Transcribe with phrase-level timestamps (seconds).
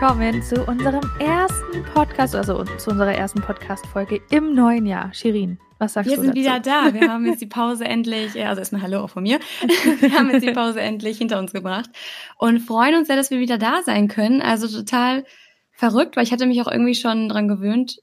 [0.00, 5.12] willkommen zu unserem ersten Podcast, also zu unserer ersten Podcast-Folge im neuen Jahr.
[5.12, 6.22] Shirin, was sagst wir du?
[6.22, 6.92] Wir sind wieder da.
[6.92, 9.40] Wir haben jetzt die Pause endlich, äh, also erstmal Hallo auch von mir.
[10.00, 11.90] Wir haben jetzt die Pause endlich hinter uns gebracht
[12.38, 14.42] und freuen uns sehr, dass wir wieder da sein können.
[14.42, 15.24] Also total
[15.70, 18.00] verrückt, weil ich hatte mich auch irgendwie schon dran gewöhnt,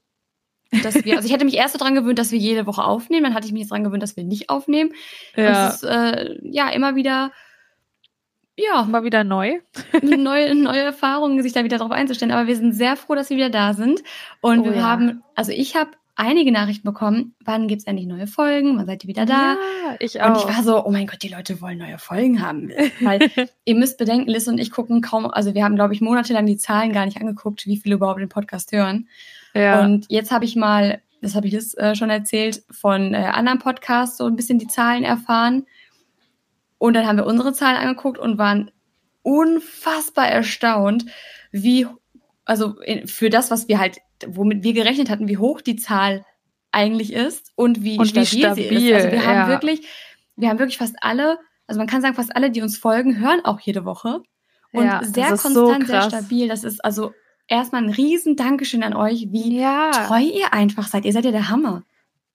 [0.82, 3.24] dass wir, also ich hätte mich erst so dran gewöhnt, dass wir jede Woche aufnehmen,
[3.24, 4.92] dann hatte ich mich jetzt dran gewöhnt, dass wir nicht aufnehmen.
[5.36, 5.46] Ja.
[5.46, 7.32] Und es ist äh, ja immer wieder
[8.58, 9.60] ja, mal wieder neu.
[10.02, 12.32] neue, neue Erfahrungen, sich da wieder drauf einzustellen.
[12.32, 14.02] Aber wir sind sehr froh, dass wir wieder da sind.
[14.40, 14.82] Und oh, wir ja.
[14.82, 19.08] haben, also ich habe einige Nachrichten bekommen, wann gibt's endlich neue Folgen, wann seid ihr
[19.08, 19.52] wieder da?
[19.52, 20.30] Ja, ich auch.
[20.30, 22.70] Und ich war so, oh mein Gott, die Leute wollen neue Folgen haben.
[23.00, 23.30] Weil
[23.64, 26.56] ihr müsst bedenken, Liz und ich gucken kaum, also wir haben, glaube ich, monatelang die
[26.56, 29.08] Zahlen gar nicht angeguckt, wie viele überhaupt den Podcast hören.
[29.54, 29.84] Ja.
[29.84, 33.58] Und jetzt habe ich mal, das habe ich Liz äh, schon erzählt, von äh, anderen
[33.58, 35.66] Podcasts so ein bisschen die Zahlen erfahren.
[36.78, 38.70] Und dann haben wir unsere Zahlen angeguckt und waren
[39.22, 41.06] unfassbar erstaunt,
[41.50, 41.86] wie,
[42.44, 42.76] also
[43.06, 46.24] für das, was wir halt, womit wir gerechnet hatten, wie hoch die Zahl
[46.70, 48.94] eigentlich ist und wie, und stabil, wie stabil, sie ist.
[48.94, 49.48] Also wir haben ja.
[49.48, 49.86] wirklich,
[50.36, 53.44] wir haben wirklich fast alle, also man kann sagen, fast alle, die uns folgen, hören
[53.44, 54.22] auch jede Woche.
[54.72, 56.48] Und ja, sehr konstant, so sehr stabil.
[56.48, 57.12] Das ist also
[57.48, 59.90] erstmal ein riesen Dankeschön an euch, wie ja.
[59.90, 61.04] treu ihr einfach seid.
[61.04, 61.82] Ihr seid ja der Hammer.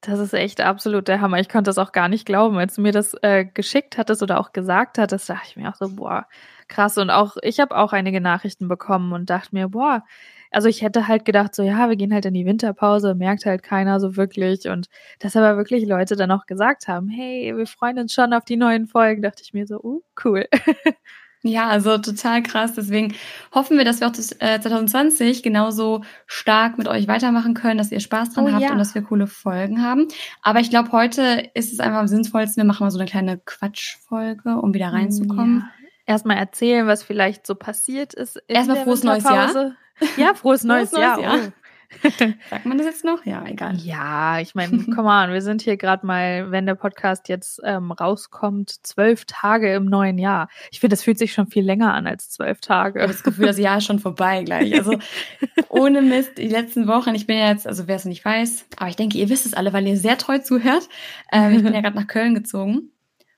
[0.01, 1.39] Das ist echt absolut der Hammer.
[1.39, 2.57] Ich konnte das auch gar nicht glauben.
[2.57, 5.75] Als du mir das äh, geschickt hattest oder auch gesagt hattest, dachte ich mir auch
[5.75, 6.27] so, boah,
[6.67, 6.97] krass.
[6.97, 10.03] Und auch, ich habe auch einige Nachrichten bekommen und dachte mir, boah,
[10.51, 13.63] also ich hätte halt gedacht, so ja, wir gehen halt in die Winterpause, merkt halt
[13.63, 14.67] keiner so wirklich.
[14.67, 14.87] Und
[15.19, 18.57] dass aber wirklich Leute dann auch gesagt haben, hey, wir freuen uns schon auf die
[18.57, 20.47] neuen Folgen, dachte ich mir so, uh, cool.
[21.45, 22.73] Ja, also total krass.
[22.73, 23.15] Deswegen
[23.53, 27.91] hoffen wir, dass wir auch das, äh, 2020 genauso stark mit euch weitermachen können, dass
[27.91, 28.71] ihr Spaß dran oh, habt ja.
[28.71, 30.07] und dass wir coole Folgen haben.
[30.41, 33.39] Aber ich glaube, heute ist es einfach am sinnvollsten, wir machen mal so eine kleine
[33.39, 35.59] Quatschfolge, um wieder reinzukommen.
[35.59, 35.85] Ja.
[36.05, 38.41] Erstmal erzählen, was vielleicht so passiert ist.
[38.47, 39.75] Erstmal frohes neues Jahr.
[40.17, 41.21] Ja, frohes neues, frohes neues Jahr.
[41.21, 41.47] Jahr.
[41.47, 41.62] Oh.
[42.49, 43.25] Sagt man das jetzt noch?
[43.25, 43.75] Ja, egal.
[43.77, 47.91] Ja, ich meine, komm on, wir sind hier gerade mal, wenn der Podcast jetzt ähm,
[47.91, 50.49] rauskommt, zwölf Tage im neuen Jahr.
[50.71, 52.99] Ich finde, das fühlt sich schon viel länger an als zwölf Tage.
[52.99, 54.73] Ich habe das Gefühl, das Jahr ist schon vorbei gleich.
[54.73, 54.97] Also
[55.69, 58.89] ohne Mist, die letzten Wochen, ich bin ja jetzt, also wer es nicht weiß, aber
[58.89, 60.89] ich denke, ihr wisst es alle, weil ihr sehr treu zuhört.
[61.31, 62.89] Ähm, ich bin ja gerade nach Köln gezogen.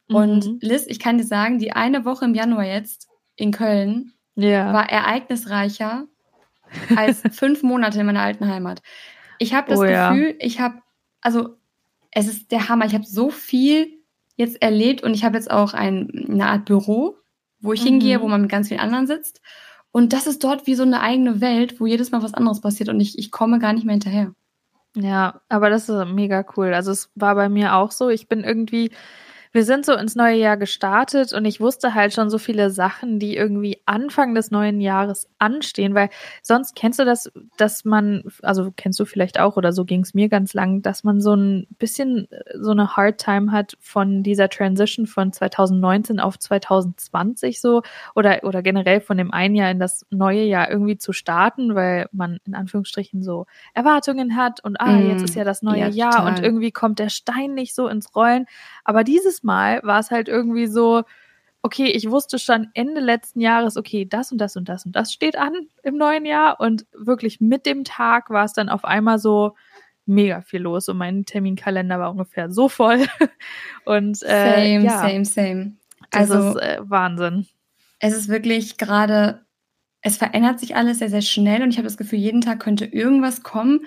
[0.08, 0.60] Und mhm.
[0.62, 4.72] Liz, ich kann dir sagen, die eine Woche im Januar jetzt in Köln ja.
[4.74, 6.08] war ereignisreicher
[6.96, 8.82] als fünf Monate in meiner alten Heimat.
[9.40, 10.36] Ich habe das oh, Gefühl, ja.
[10.40, 10.76] ich habe,
[11.22, 11.58] also
[12.12, 12.86] es ist der Hammer.
[12.86, 13.88] Ich habe so viel
[14.38, 17.18] jetzt erlebt und ich habe jetzt auch ein, eine Art Büro,
[17.60, 17.88] wo ich mhm.
[17.88, 19.42] hingehe, wo man mit ganz vielen anderen sitzt.
[19.92, 22.90] Und das ist dort wie so eine eigene Welt, wo jedes Mal was anderes passiert
[22.90, 24.34] und ich, ich komme gar nicht mehr hinterher.
[24.96, 26.74] Ja, aber das ist mega cool.
[26.74, 28.10] Also es war bei mir auch so.
[28.10, 28.92] Ich bin irgendwie
[29.56, 33.20] wir sind so ins neue Jahr gestartet und ich wusste halt schon so viele Sachen,
[33.20, 36.10] die irgendwie Anfang des neuen Jahres anstehen, weil
[36.42, 40.14] sonst kennst du das, dass man, also kennst du vielleicht auch oder so ging es
[40.14, 42.28] mir ganz lang, dass man so ein bisschen
[42.60, 47.82] so eine Hard Time hat von dieser Transition von 2019 auf 2020 so
[48.14, 52.10] oder, oder generell von dem einen Jahr in das neue Jahr irgendwie zu starten, weil
[52.12, 55.88] man in Anführungsstrichen so Erwartungen hat und ah, jetzt mm, ist ja das neue ja,
[55.88, 56.28] Jahr total.
[56.28, 58.48] und irgendwie kommt der Stein nicht so ins Rollen.
[58.84, 61.04] Aber dieses Mal war es halt irgendwie so,
[61.62, 65.12] okay, ich wusste schon Ende letzten Jahres, okay, das und das und das und das
[65.12, 69.18] steht an im neuen Jahr und wirklich mit dem Tag war es dann auf einmal
[69.18, 69.56] so
[70.06, 73.08] mega viel los und mein Terminkalender war ungefähr so voll
[73.86, 75.74] und äh, same, ja, same, same.
[76.12, 77.48] Also das ist äh, Wahnsinn.
[78.00, 79.46] Es ist wirklich gerade,
[80.02, 82.86] es verändert sich alles sehr, sehr schnell und ich habe das Gefühl, jeden Tag könnte
[82.86, 83.86] irgendwas kommen,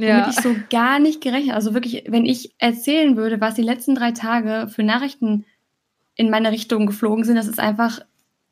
[0.00, 1.54] womit ich so gar nicht gerechnet.
[1.54, 5.44] Also wirklich, wenn ich erzählen würde, was die letzten drei Tage für Nachrichten
[6.14, 8.00] in meine Richtung geflogen sind, das ist einfach,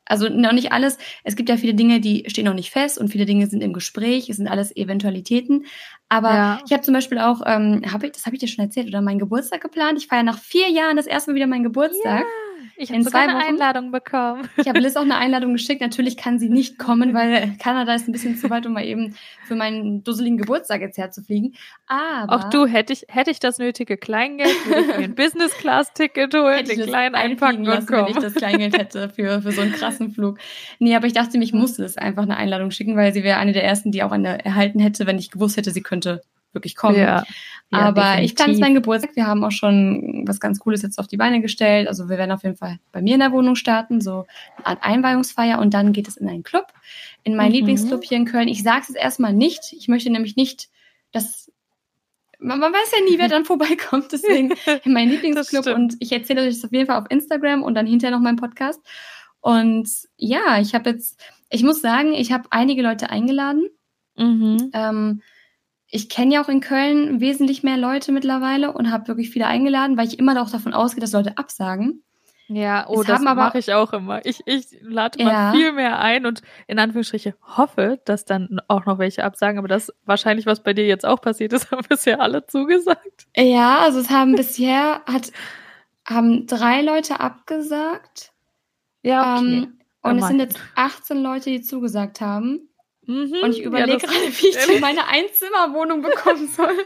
[0.05, 0.97] also noch nicht alles.
[1.23, 3.73] Es gibt ja viele Dinge, die stehen noch nicht fest und viele Dinge sind im
[3.73, 4.29] Gespräch.
[4.29, 5.65] Es sind alles Eventualitäten.
[6.07, 6.59] Aber ja.
[6.65, 9.01] ich habe zum Beispiel auch, ähm, hab ich, das habe ich dir schon erzählt, oder
[9.01, 9.99] meinen Geburtstag geplant.
[9.99, 12.21] Ich feiere nach vier Jahren das erste Mal wieder meinen Geburtstag.
[12.21, 12.48] Ja.
[12.77, 14.49] Ich habe sogar eine Einladung bekommen.
[14.57, 15.81] Ich habe Liz auch eine Einladung geschickt.
[15.81, 19.15] Natürlich kann sie nicht kommen, weil Kanada ist ein bisschen zu weit, um mal eben
[19.45, 21.55] für meinen dusseligen Geburtstag jetzt herzufliegen.
[21.87, 25.51] Aber auch du hätte ich hätte ich das nötige Kleingeld, würde ich mir ein Business
[25.53, 28.07] Class Ticket holen, den kleinen einpacken lassen, und kommen.
[28.07, 30.39] wenn ich das Kleingeld hätte für für so einen krassen Flug.
[30.79, 33.53] Nee, aber ich dachte ich musste es einfach eine Einladung schicken, weil sie wäre eine
[33.53, 36.21] der ersten, die auch eine erhalten hätte, wenn ich gewusst hätte, sie könnte
[36.53, 36.97] wirklich kommen.
[36.97, 37.23] Ja.
[37.71, 38.25] Ja, Aber definitiv.
[38.25, 39.15] ich plane meinen Geburtstag.
[39.15, 41.87] Wir haben auch schon was ganz Cooles jetzt auf die Beine gestellt.
[41.87, 44.25] Also wir werden auf jeden Fall bei mir in der Wohnung starten, so
[44.63, 46.73] eine Einweihungsfeier und dann geht es in einen Club,
[47.23, 47.55] in meinen mhm.
[47.55, 48.47] Lieblingsclub hier in Köln.
[48.47, 49.71] Ich sage es jetzt erstmal nicht.
[49.73, 50.69] Ich möchte nämlich nicht,
[51.11, 51.51] dass
[52.39, 54.11] man, man, weiß ja nie, wer dann vorbeikommt.
[54.11, 54.53] Deswegen
[54.85, 58.15] mein Lieblingsclub und ich erzähle euch das auf jeden Fall auf Instagram und dann hinterher
[58.15, 58.81] noch meinen Podcast.
[59.41, 59.87] Und
[60.17, 63.69] ja, ich habe jetzt, ich muss sagen, ich habe einige Leute eingeladen.
[64.17, 64.71] Mhm.
[64.73, 65.21] Ähm,
[65.91, 69.97] ich kenne ja auch in Köln wesentlich mehr Leute mittlerweile und habe wirklich viele eingeladen,
[69.97, 72.03] weil ich immer auch davon ausgehe, dass Leute absagen.
[72.47, 74.25] Ja, oh, es das mache ich auch immer.
[74.25, 75.51] Ich, ich lade ja.
[75.51, 79.93] viel mehr ein und in Anführungsstriche hoffe, dass dann auch noch welche absagen, aber das
[80.05, 83.27] wahrscheinlich, was bei dir jetzt auch passiert ist, haben bisher alle zugesagt.
[83.35, 85.31] Ja, also es haben bisher hat,
[86.07, 88.31] haben drei Leute abgesagt.
[89.03, 89.45] Ja, okay.
[89.45, 92.68] Ähm, und oh es sind jetzt 18 Leute, die zugesagt haben.
[93.09, 96.77] Mhm, und ich überlege ja, gerade, wie ich denn meine Einzimmerwohnung bekommen soll.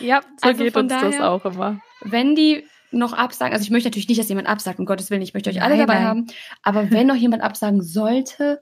[0.00, 1.80] Ja, so also geht uns daher, das auch immer.
[2.00, 5.22] Wenn die noch absagen, also ich möchte natürlich nicht, dass jemand absagt, um Gottes Willen,
[5.22, 6.06] ich möchte euch alle nein, dabei nein.
[6.06, 6.26] haben,
[6.62, 8.60] aber wenn noch jemand absagen sollte,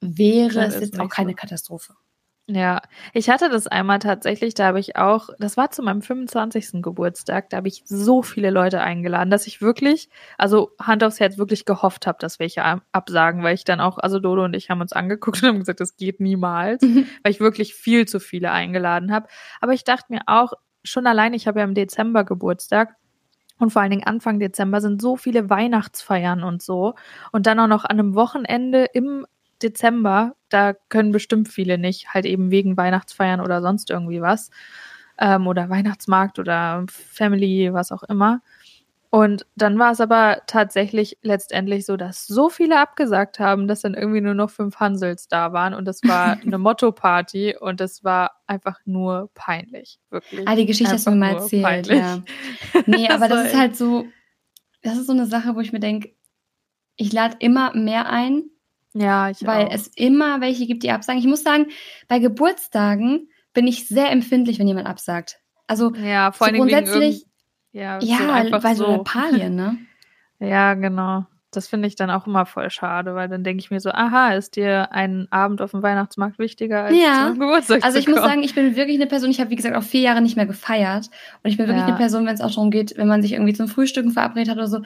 [0.00, 1.36] wäre das es jetzt auch keine so.
[1.36, 1.94] Katastrophe.
[2.48, 6.82] Ja, ich hatte das einmal tatsächlich, da habe ich auch, das war zu meinem 25.
[6.82, 10.08] Geburtstag, da habe ich so viele Leute eingeladen, dass ich wirklich,
[10.38, 14.18] also Hand aufs Herz, wirklich gehofft habe, dass welche absagen, weil ich dann auch, also
[14.18, 17.06] Dodo und ich haben uns angeguckt und haben gesagt, das geht niemals, mhm.
[17.22, 19.28] weil ich wirklich viel zu viele eingeladen habe.
[19.60, 20.52] Aber ich dachte mir auch,
[20.82, 22.96] schon allein, ich habe ja im Dezember Geburtstag,
[23.58, 26.94] und vor allen Dingen Anfang Dezember sind so viele Weihnachtsfeiern und so.
[27.30, 29.24] Und dann auch noch an einem Wochenende im
[29.62, 34.50] Dezember, da können bestimmt viele nicht, halt eben wegen Weihnachtsfeiern oder sonst irgendwie was.
[35.18, 38.40] Ähm, oder Weihnachtsmarkt oder Family, was auch immer.
[39.14, 43.92] Und dann war es aber tatsächlich letztendlich so, dass so viele abgesagt haben, dass dann
[43.92, 45.74] irgendwie nur noch fünf Hansels da waren.
[45.74, 49.98] Und das war eine Motto-Party und das war einfach nur peinlich.
[50.08, 50.48] Wirklich.
[50.48, 51.98] Ah, die Geschichte hast du mir mal erzählt, peinlich.
[51.98, 52.22] ja.
[52.86, 54.06] Nee, aber das ist halt so,
[54.82, 56.14] das ist so eine Sache, wo ich mir denke,
[56.96, 58.44] ich lade immer mehr ein.
[58.94, 59.72] Ja, ich Weil auch.
[59.72, 61.20] es immer welche gibt, die absagen.
[61.20, 61.66] Ich muss sagen,
[62.08, 65.38] bei Geburtstagen bin ich sehr empfindlich, wenn jemand absagt.
[65.66, 67.26] Also ja, vor so grundsätzlich
[67.72, 69.78] ja, ja so weil so Lappalien, ne?
[70.38, 71.24] ja, genau.
[71.50, 74.32] Das finde ich dann auch immer voll schade, weil dann denke ich mir so, aha,
[74.32, 77.26] ist dir ein Abend auf dem Weihnachtsmarkt wichtiger als ja.
[77.28, 79.76] zum Geburtstag Also ich muss sagen, ich bin wirklich eine Person, ich habe wie gesagt
[79.76, 81.10] auch vier Jahre nicht mehr gefeiert
[81.42, 81.88] und ich bin wirklich ja.
[81.88, 84.56] eine Person, wenn es auch darum geht, wenn man sich irgendwie zum Frühstücken verabredet hat
[84.56, 84.80] oder so,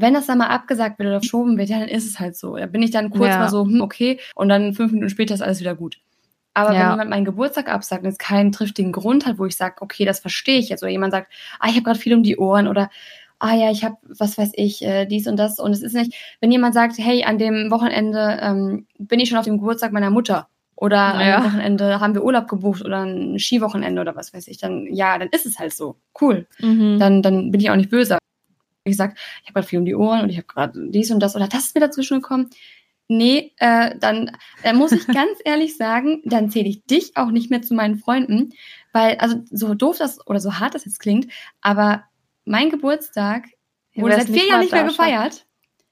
[0.00, 2.56] wenn das dann mal abgesagt wird oder verschoben wird, ja, dann ist es halt so.
[2.56, 3.38] Da bin ich dann kurz ja.
[3.38, 5.98] mal so, hm, okay, und dann fünf Minuten später ist alles wieder gut.
[6.54, 6.80] Aber ja.
[6.80, 10.04] wenn jemand meinen Geburtstag absagt und es keinen triftigen Grund hat, wo ich sage, okay,
[10.04, 12.66] das verstehe ich jetzt, oder jemand sagt, ah, ich habe gerade viel um die Ohren
[12.66, 12.90] oder
[13.38, 15.58] ah ja, ich habe, was weiß ich, äh, dies und das.
[15.58, 19.38] Und es ist nicht, wenn jemand sagt, hey, an dem Wochenende ähm, bin ich schon
[19.38, 21.36] auf dem Geburtstag meiner Mutter oder ja.
[21.38, 25.18] am Wochenende haben wir Urlaub gebucht oder ein Skiwochenende oder was weiß ich, dann ja,
[25.18, 25.96] dann ist es halt so.
[26.20, 26.46] Cool.
[26.60, 26.98] Mhm.
[26.98, 28.18] Dann, dann bin ich auch nicht böse.
[28.88, 31.20] Ich sag, ich habe gerade viel um die Ohren und ich habe gerade dies und
[31.20, 32.50] das oder das ist mir dazwischen gekommen
[33.08, 37.50] nee, äh, dann äh, muss ich ganz ehrlich sagen, dann zähle ich dich auch nicht
[37.50, 38.52] mehr zu meinen Freunden,
[38.92, 42.04] weil, also so doof das oder so hart das jetzt klingt, aber
[42.44, 43.46] mein Geburtstag
[43.94, 45.44] wurde seit vier Jahren nicht mehr gefeiert.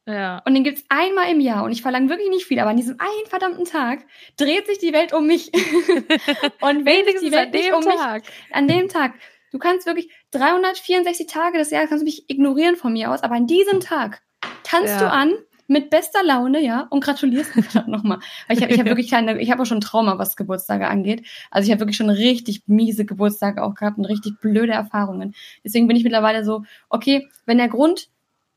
[0.09, 0.41] Ja.
[0.47, 3.01] Und den gibt's einmal im Jahr und ich verlange wirklich nicht viel, aber an diesem
[3.01, 4.07] einen verdammten Tag
[4.37, 5.51] dreht sich die Welt um mich.
[6.61, 8.23] und sich die Welt nicht um Tag.
[8.23, 9.15] mich, an dem Tag,
[9.57, 13.37] du kannst wirklich 364 Tage des Jahres kannst du mich ignorieren von mir aus, aber
[13.37, 14.23] an diesem Tag
[14.63, 15.01] tanzt ja.
[15.01, 15.33] du an,
[15.69, 18.19] mit bester Laune, ja, und gratulierst mir dann nochmal.
[18.47, 21.27] Weil ich habe ich hab wirklich keine, ich habe auch schon Trauma, was Geburtstage angeht.
[21.51, 25.35] Also ich habe wirklich schon richtig miese Geburtstage auch gehabt und richtig blöde Erfahrungen.
[25.65, 28.11] Deswegen bin ich mittlerweile so, okay, wenn der Grund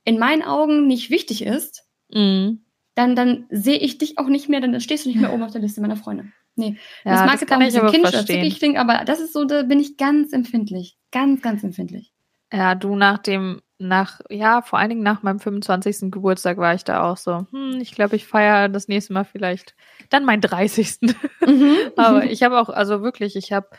[0.04, 2.62] in meinen Augen nicht wichtig ist, mhm.
[2.94, 5.52] dann, dann sehe ich dich auch nicht mehr, dann stehst du nicht mehr oben auf
[5.52, 6.26] der Liste meiner Freunde.
[6.60, 9.64] Nee, ja, das mag jetzt auch ein bisschen zickig klingen, aber das ist so, da
[9.64, 10.98] bin ich ganz empfindlich.
[11.12, 12.14] Ganz, ganz empfindlich.
[12.52, 16.12] Ja, du nach dem nach, ja, vor allen Dingen nach meinem 25.
[16.12, 19.74] Geburtstag war ich da auch so, hm, ich glaube, ich feiere das nächste Mal vielleicht
[20.10, 20.98] dann meinen 30.
[21.02, 21.76] Mhm.
[21.96, 23.70] Aber ich habe auch, also wirklich, ich habe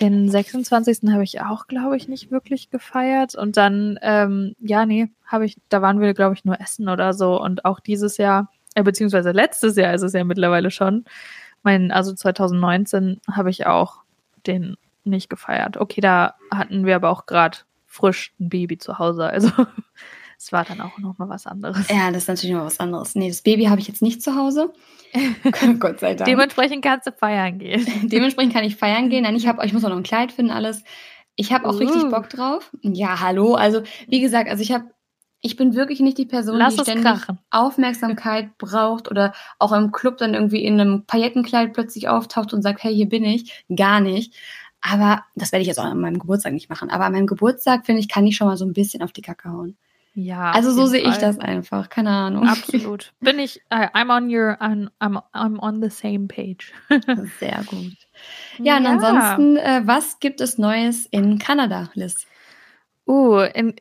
[0.00, 1.10] den 26.
[1.12, 3.34] habe ich auch, glaube ich, nicht wirklich gefeiert.
[3.34, 7.12] Und dann, ähm, ja, nee, habe ich, da waren wir, glaube ich, nur essen oder
[7.12, 7.40] so.
[7.40, 11.04] Und auch dieses Jahr, äh, beziehungsweise letztes Jahr ist es ja mittlerweile schon.
[11.62, 14.02] Mein, also 2019 habe ich auch
[14.46, 15.76] den nicht gefeiert.
[15.76, 19.24] Okay, da hatten wir aber auch gerade frisch ein Baby zu Hause.
[19.24, 19.50] Also
[20.38, 21.88] es war dann auch noch mal was anderes.
[21.88, 23.14] Ja, das ist natürlich noch was anderes.
[23.14, 24.72] Nee, das Baby habe ich jetzt nicht zu Hause.
[25.78, 26.28] Gott sei Dank.
[26.28, 27.86] Dementsprechend kannst du feiern gehen.
[28.08, 29.24] Dementsprechend kann ich feiern gehen.
[29.24, 30.84] Nein, ich habe, ich muss auch noch ein Kleid finden, alles.
[31.34, 31.78] Ich habe auch uh.
[31.78, 32.70] richtig Bock drauf.
[32.82, 33.54] Ja, hallo.
[33.54, 34.84] Also wie gesagt, also ich habe
[35.40, 37.38] ich bin wirklich nicht die Person, Lass die ständig krachen.
[37.50, 42.82] Aufmerksamkeit braucht oder auch im Club dann irgendwie in einem Paillettenkleid plötzlich auftaucht und sagt,
[42.82, 43.64] hey, hier bin ich.
[43.74, 44.34] Gar nicht.
[44.80, 46.90] Aber das werde ich jetzt auch an meinem Geburtstag nicht machen.
[46.90, 49.22] Aber an meinem Geburtstag, finde ich, kann ich schon mal so ein bisschen auf die
[49.22, 49.76] Kacke hauen.
[50.14, 50.50] Ja.
[50.50, 52.48] Also so sehe ich das einfach, keine Ahnung.
[52.48, 53.12] Absolut.
[53.20, 56.72] Bin ich, uh, I'm on your, I'm, I'm, I'm on the same page.
[57.38, 57.96] Sehr gut.
[58.58, 62.26] Ja, und ansonsten, äh, was gibt es Neues in Kanada, Liz?
[63.08, 63.74] Uh, in,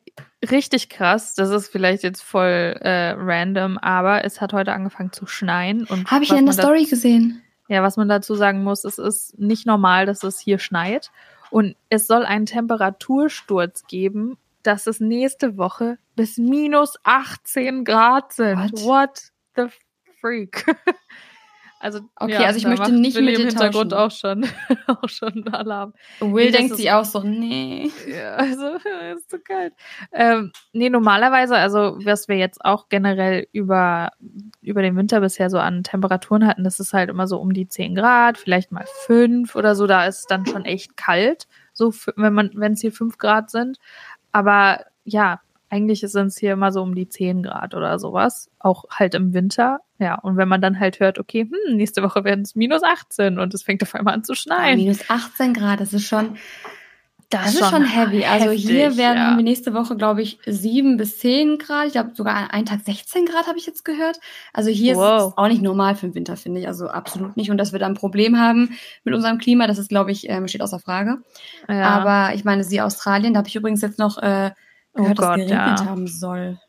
[0.49, 1.35] richtig krass.
[1.35, 5.87] Das ist vielleicht jetzt voll äh, random, aber es hat heute angefangen zu schneien.
[6.05, 7.41] Habe ich ja in der Story gesehen.
[7.67, 11.11] Ja, was man dazu sagen muss, es ist nicht normal, dass es hier schneit.
[11.49, 18.71] Und es soll einen Temperatursturz geben, dass es nächste Woche bis minus 18 Grad sind.
[18.83, 19.21] What, What
[19.55, 19.65] the
[20.21, 20.65] freak?
[21.79, 24.45] Also, okay, ja, also ich möchte nicht Willi mit dir im Hintergrund auch schon,
[24.87, 25.93] auch schon Alarm.
[26.19, 27.91] Will nee, denkt sich auch so, nee.
[28.07, 28.75] Ja, also,
[29.15, 29.73] ist zu kalt.
[30.11, 34.09] Ähm, nee, normalerweise, also, was wir jetzt auch generell über,
[34.61, 37.67] über den Winter bisher so an Temperaturen hatten, das ist halt immer so um die
[37.67, 41.93] 10 Grad, vielleicht mal 5 oder so, da ist es dann schon echt kalt, so,
[42.15, 43.77] wenn man, wenn es hier 5 Grad sind.
[44.31, 48.85] Aber, ja, eigentlich sind es hier immer so um die 10 Grad oder sowas, auch
[48.89, 49.79] halt im Winter.
[49.99, 53.39] Ja, und wenn man dann halt hört, okay, hm, nächste Woche werden es minus 18
[53.39, 54.79] und es fängt auf einmal an zu schneien.
[54.79, 56.37] Ja, minus 18 Grad, das ist schon,
[57.29, 58.23] das, das ist schon heavy.
[58.23, 59.35] Also hier werden ja.
[59.35, 61.87] wir nächste Woche, glaube ich, 7 bis 10 Grad.
[61.87, 64.17] Ich glaube sogar einen Tag 16 Grad habe ich jetzt gehört.
[64.53, 65.17] Also hier wow.
[65.17, 66.67] ist es auch nicht normal für den Winter, finde ich.
[66.67, 67.51] Also absolut nicht.
[67.51, 70.47] Und dass wir da ein Problem haben mit unserem Klima, das ist, glaube ich, ähm,
[70.47, 71.17] steht außer Frage.
[71.67, 71.89] Ja.
[71.89, 74.51] Aber ich meine, sie Australien, da habe ich übrigens jetzt noch äh,
[74.97, 75.85] gehört, oh Gott, dass geregnet ja.
[75.85, 76.59] haben soll.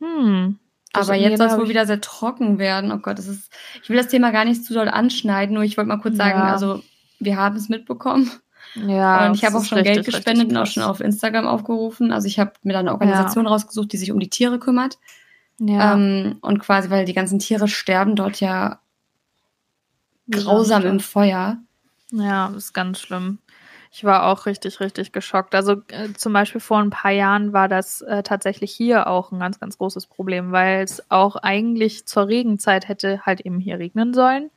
[0.00, 0.58] Hm.
[0.92, 2.92] Aber jetzt soll es wohl wieder sehr trocken werden.
[2.92, 3.50] Oh Gott, das ist.
[3.82, 6.38] Ich will das Thema gar nicht zu doll anschneiden, nur ich wollte mal kurz sagen,
[6.38, 6.52] ja.
[6.52, 6.82] also
[7.18, 8.30] wir haben es mitbekommen.
[8.74, 9.26] Ja.
[9.26, 12.12] Und ich habe auch schon richtig, Geld gespendet und auch schon auf Instagram aufgerufen.
[12.12, 13.50] Also ich habe mir da eine Organisation ja.
[13.50, 14.98] rausgesucht, die sich um die Tiere kümmert.
[15.58, 15.94] Ja.
[15.94, 18.80] Ähm, und quasi, weil die ganzen Tiere sterben dort ja
[20.30, 21.58] grausam im Feuer.
[22.10, 23.38] Ja, das ist ganz schlimm.
[23.94, 25.54] Ich war auch richtig, richtig geschockt.
[25.54, 29.38] Also äh, zum Beispiel vor ein paar Jahren war das äh, tatsächlich hier auch ein
[29.38, 34.14] ganz, ganz großes Problem, weil es auch eigentlich zur Regenzeit hätte halt eben hier regnen
[34.14, 34.50] sollen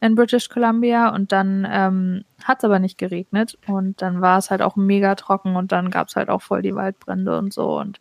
[0.00, 4.50] in British Columbia und dann ähm, hat es aber nicht geregnet und dann war es
[4.50, 7.78] halt auch mega trocken und dann gab es halt auch voll die Waldbrände und so
[7.80, 8.00] und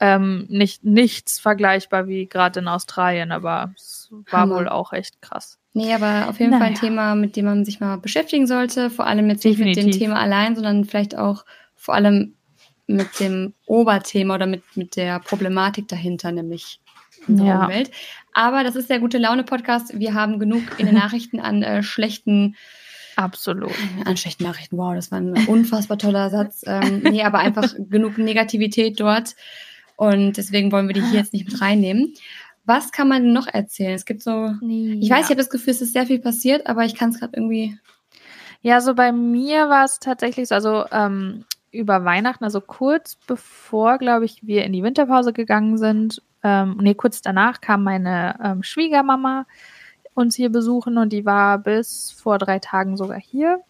[0.00, 4.56] ähm, nicht nichts vergleichbar wie gerade in Australien, aber es war Hammer.
[4.56, 5.59] wohl auch echt krass.
[5.72, 6.64] Nee, aber auf jeden naja.
[6.64, 8.90] Fall ein Thema, mit dem man sich mal beschäftigen sollte.
[8.90, 11.44] Vor allem jetzt nicht mit dem Thema allein, sondern vielleicht auch
[11.76, 12.34] vor allem
[12.86, 16.80] mit dem Oberthema oder mit, mit der Problematik dahinter, nämlich
[17.28, 17.64] unsere ja.
[17.64, 17.90] Umwelt.
[18.32, 19.98] Aber das ist der gute Laune-Podcast.
[19.98, 22.56] Wir haben genug in den Nachrichten an äh, schlechten
[23.16, 23.74] Absolut.
[24.06, 24.78] An schlechten Nachrichten.
[24.78, 26.62] Wow, das war ein unfassbar toller Satz.
[26.66, 29.34] Ähm, nee, aber einfach genug Negativität dort.
[29.96, 32.14] Und deswegen wollen wir die hier jetzt nicht mit reinnehmen.
[32.64, 33.94] Was kann man noch erzählen?
[33.94, 34.58] Es gibt so, ja.
[34.60, 37.18] ich weiß, ich habe das Gefühl, es ist sehr viel passiert, aber ich kann es
[37.18, 37.78] gerade irgendwie.
[38.62, 43.98] Ja, so bei mir war es tatsächlich so, also ähm, über Weihnachten, also kurz bevor,
[43.98, 48.62] glaube ich, wir in die Winterpause gegangen sind, ähm, nee, kurz danach kam meine ähm,
[48.62, 49.46] Schwiegermama
[50.14, 53.60] uns hier besuchen und die war bis vor drei Tagen sogar hier.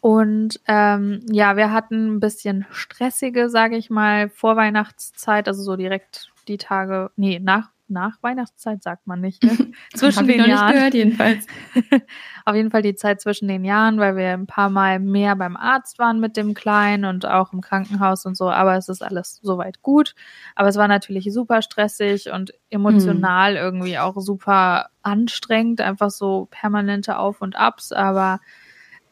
[0.00, 6.32] Und ähm, ja, wir hatten ein bisschen stressige, sage ich mal, Vorweihnachtszeit, also so direkt
[6.48, 9.42] die Tage, nee, nach nach Weihnachtszeit sagt man nicht.
[9.42, 9.72] Ne?
[9.94, 10.72] zwischen den Jahren.
[10.72, 11.46] Gehört, jedenfalls.
[12.44, 15.56] Auf jeden Fall die Zeit zwischen den Jahren, weil wir ein paar Mal mehr beim
[15.56, 18.50] Arzt waren mit dem Kleinen und auch im Krankenhaus und so.
[18.50, 20.14] Aber es ist alles soweit gut.
[20.56, 23.58] Aber es war natürlich super stressig und emotional mhm.
[23.58, 25.80] irgendwie auch super anstrengend.
[25.80, 27.92] Einfach so permanente Auf und Abs.
[27.92, 28.40] Aber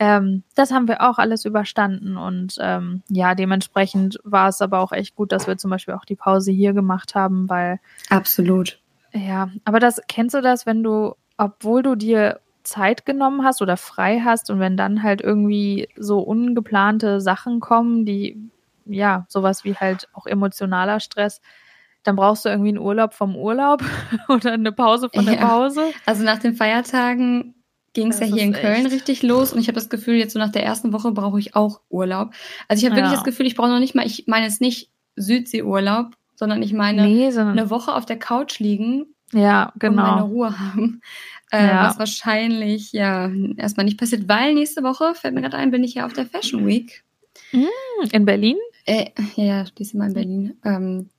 [0.01, 4.93] ähm, das haben wir auch alles überstanden und ähm, ja, dementsprechend war es aber auch
[4.93, 7.81] echt gut, dass wir zum Beispiel auch die Pause hier gemacht haben, weil.
[8.09, 8.81] Absolut.
[9.13, 13.77] Ja, aber das, kennst du das, wenn du, obwohl du dir Zeit genommen hast oder
[13.77, 18.51] frei hast und wenn dann halt irgendwie so ungeplante Sachen kommen, die,
[18.87, 21.43] ja, sowas wie halt auch emotionaler Stress,
[22.05, 23.83] dann brauchst du irgendwie einen Urlaub vom Urlaub
[24.29, 25.47] oder eine Pause von der ja.
[25.47, 25.83] Pause.
[26.07, 27.55] Also nach den Feiertagen
[27.93, 28.95] ging es ja hier in Köln echt.
[28.95, 31.57] richtig los und ich habe das Gefühl, jetzt so nach der ersten Woche brauche ich
[31.57, 32.33] auch Urlaub.
[32.69, 33.17] Also ich habe wirklich ja.
[33.17, 37.07] das Gefühl, ich brauche noch nicht mal, ich meine jetzt nicht Südseeurlaub, sondern ich meine
[37.07, 39.07] nee, eine Woche auf der Couch liegen.
[39.33, 39.91] Ja, genau.
[39.91, 41.01] Und meine Ruhe haben.
[41.53, 41.89] Äh, ja.
[41.89, 45.95] Was wahrscheinlich ja erstmal nicht passiert, weil nächste Woche, fällt mir gerade ein, bin ich
[45.95, 47.03] ja auf der Fashion Week.
[47.51, 47.67] Mm,
[48.13, 48.57] in Berlin?
[48.87, 50.57] Äh, ja, die ist immer in Berlin.
[50.65, 51.11] Ähm,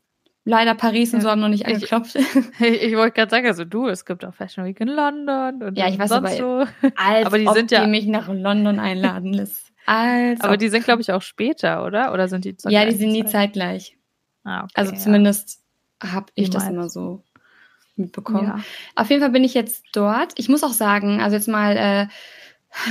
[0.43, 2.15] Leider Paris und so haben noch nicht angeklopft.
[2.59, 5.77] Ich, ich wollte gerade sagen, also du, es gibt auch Fashion Week in London und
[5.77, 6.89] ja, ich weiß sonst aber, so.
[6.95, 9.71] Als aber die ob sind ja die mich nach London einladen lässt.
[9.85, 12.13] Als aber die sind glaube ich auch später, oder?
[12.13, 13.97] Oder sind die Ja, die sind nie zeitgleich.
[14.43, 15.61] Ah, okay, also zumindest
[16.03, 16.13] ja.
[16.13, 17.23] habe ich das immer so
[17.95, 18.47] mitbekommen.
[18.47, 18.59] Ja.
[18.95, 20.33] Auf jeden Fall bin ich jetzt dort.
[20.37, 22.07] Ich muss auch sagen, also jetzt mal äh,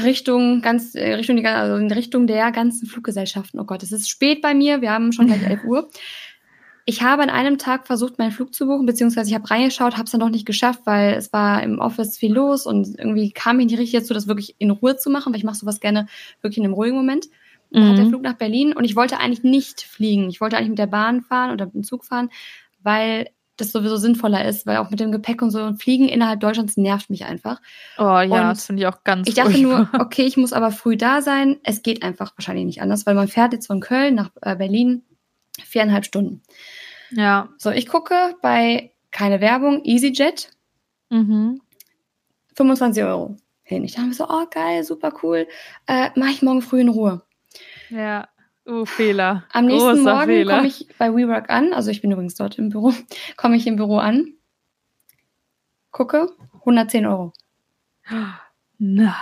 [0.02, 3.58] Richtung ganz äh, Richtung die, also in Richtung der ganzen Fluggesellschaften.
[3.58, 4.80] Oh Gott, es ist spät bei mir.
[4.80, 5.88] Wir haben schon gleich 11 Uhr.
[6.86, 10.04] Ich habe an einem Tag versucht, meinen Flug zu buchen, beziehungsweise ich habe reingeschaut, habe
[10.04, 13.60] es dann noch nicht geschafft, weil es war im Office viel los und irgendwie kam
[13.60, 16.06] ich nicht richtig dazu, das wirklich in Ruhe zu machen, weil ich mache sowas gerne
[16.40, 17.26] wirklich in einem ruhigen Moment.
[17.70, 17.88] Dann mhm.
[17.88, 20.28] hat der Flug nach Berlin und ich wollte eigentlich nicht fliegen.
[20.28, 22.30] Ich wollte eigentlich mit der Bahn fahren oder mit dem Zug fahren,
[22.82, 23.28] weil
[23.60, 26.76] das sowieso sinnvoller ist, weil auch mit dem Gepäck und so und Fliegen innerhalb Deutschlands
[26.76, 27.60] nervt mich einfach.
[27.98, 29.88] Oh ja, und das finde ich auch ganz Ich dachte furchtbar.
[29.92, 31.58] nur, okay, ich muss aber früh da sein.
[31.62, 35.02] Es geht einfach wahrscheinlich nicht anders, weil man fährt jetzt von Köln nach äh, Berlin
[35.64, 36.42] viereinhalb Stunden.
[37.10, 37.48] Ja.
[37.58, 40.50] So, ich gucke bei keine Werbung, EasyJet.
[41.10, 41.60] Mhm.
[42.54, 43.84] 25 Euro hin.
[43.84, 45.46] Ich dachte mir so, oh geil, super cool.
[45.86, 47.22] Äh, Mache ich morgen früh in Ruhe.
[47.88, 48.28] Ja.
[48.66, 49.44] Oh, Fehler.
[49.52, 51.72] Am nächsten Großer Morgen komme ich bei WeWork an.
[51.72, 52.92] Also ich bin übrigens dort im Büro.
[53.36, 54.34] Komme ich im Büro an.
[55.90, 56.30] Gucke,
[56.60, 57.32] 110 Euro.
[58.78, 59.14] Nein.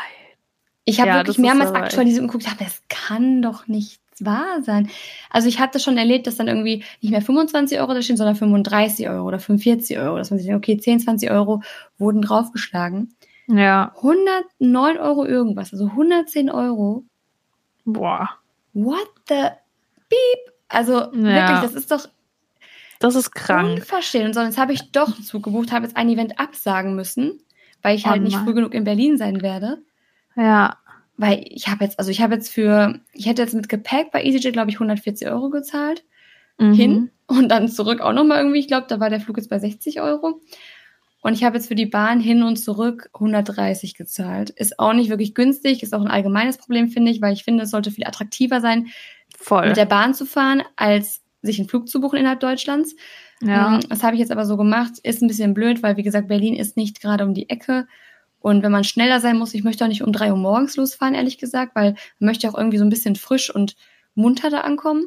[0.84, 4.88] Ich habe ja, wirklich mehrmals aktualisiert und geguckt, dachte, das kann doch nicht wahr sein.
[5.30, 8.36] Also ich hatte schon erlebt, dass dann irgendwie nicht mehr 25 Euro da stehen, sondern
[8.36, 10.16] 35 Euro oder 45 Euro.
[10.18, 11.62] Dass man sich denkt, okay, 10, 20 Euro
[11.98, 13.14] wurden draufgeschlagen.
[13.46, 13.92] Ja.
[13.96, 17.04] 109 Euro irgendwas, also 110 Euro.
[17.84, 18.30] Boah.
[18.74, 19.48] What the
[20.08, 20.54] beep?
[20.68, 21.12] Also ja.
[21.12, 22.08] wirklich, das ist doch
[23.00, 23.76] das ist krank.
[23.76, 24.34] Unverschämt.
[24.34, 27.40] Sondern jetzt habe ich doch zugebucht, habe jetzt ein Event absagen müssen,
[27.80, 29.78] weil ich halt oh nicht früh genug in Berlin sein werde.
[30.36, 30.76] Ja
[31.18, 34.24] weil ich habe jetzt, also ich habe jetzt für, ich hätte jetzt mit Gepäck bei
[34.24, 36.04] EasyJet, glaube ich, 140 Euro gezahlt.
[36.58, 36.72] Mhm.
[36.72, 38.60] Hin und dann zurück auch nochmal irgendwie.
[38.60, 40.40] Ich glaube, da war der Flug jetzt bei 60 Euro.
[41.20, 44.50] Und ich habe jetzt für die Bahn hin und zurück 130 gezahlt.
[44.50, 47.64] Ist auch nicht wirklich günstig, ist auch ein allgemeines Problem, finde ich, weil ich finde,
[47.64, 48.86] es sollte viel attraktiver sein,
[49.36, 49.66] Voll.
[49.66, 52.94] mit der Bahn zu fahren, als sich einen Flug zu buchen innerhalb Deutschlands.
[53.42, 53.70] Ja.
[53.70, 54.92] Mm, das habe ich jetzt aber so gemacht.
[55.02, 57.88] Ist ein bisschen blöd, weil, wie gesagt, Berlin ist nicht gerade um die Ecke.
[58.40, 61.14] Und wenn man schneller sein muss, ich möchte auch nicht um drei Uhr morgens losfahren,
[61.14, 63.76] ehrlich gesagt, weil man möchte auch irgendwie so ein bisschen frisch und
[64.14, 65.06] munter da ankommen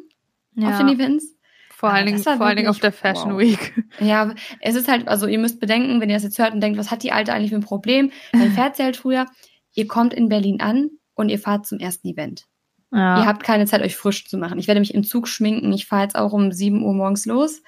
[0.56, 0.70] ja.
[0.70, 1.36] auf den Events.
[1.70, 3.40] Vor allen, Dingen, vor allen Dingen auf der Fashion wow.
[3.40, 3.74] Week.
[4.00, 6.78] Ja, es ist halt, also ihr müsst bedenken, wenn ihr das jetzt hört und denkt,
[6.78, 9.26] was hat die Alte eigentlich für ein Problem, dann fährt sie halt früher.
[9.74, 12.46] Ihr kommt in Berlin an und ihr fahrt zum ersten Event.
[12.92, 13.22] Ja.
[13.22, 14.60] Ihr habt keine Zeit, euch frisch zu machen.
[14.60, 15.72] Ich werde mich im Zug schminken.
[15.74, 17.64] Ich fahre jetzt auch um 7 Uhr morgens los.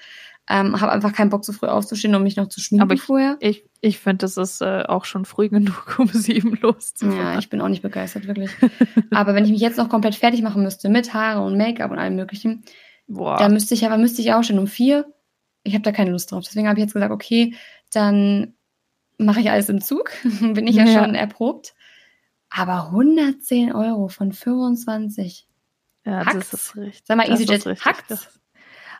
[0.48, 3.00] Ähm, habe einfach keinen Bock, so früh aufzustehen, um mich noch zu schminken Aber ich,
[3.00, 3.38] vorher.
[3.40, 7.18] Ich, ich finde, das ist äh, auch schon früh genug, um sieben loszufahren.
[7.18, 8.50] Ja, ich bin auch nicht begeistert, wirklich.
[9.10, 11.98] aber wenn ich mich jetzt noch komplett fertig machen müsste mit Haare und Make-up und
[11.98, 12.62] allem möglichen,
[13.06, 13.38] Boah.
[13.38, 15.06] dann müsste ich aber müsste ich auch schon um vier.
[15.62, 16.44] Ich habe da keine Lust drauf.
[16.44, 17.54] Deswegen habe ich jetzt gesagt, okay,
[17.90, 18.54] dann
[19.16, 20.10] mache ich alles im Zug.
[20.40, 21.74] bin ich ja, ja, schon erprobt.
[22.50, 25.48] Aber 110 Euro von 25.
[26.04, 26.50] Ja, Hacks.
[26.50, 27.02] das ist richtig.
[27.06, 28.40] Sag mal, EasyJet, hackt's?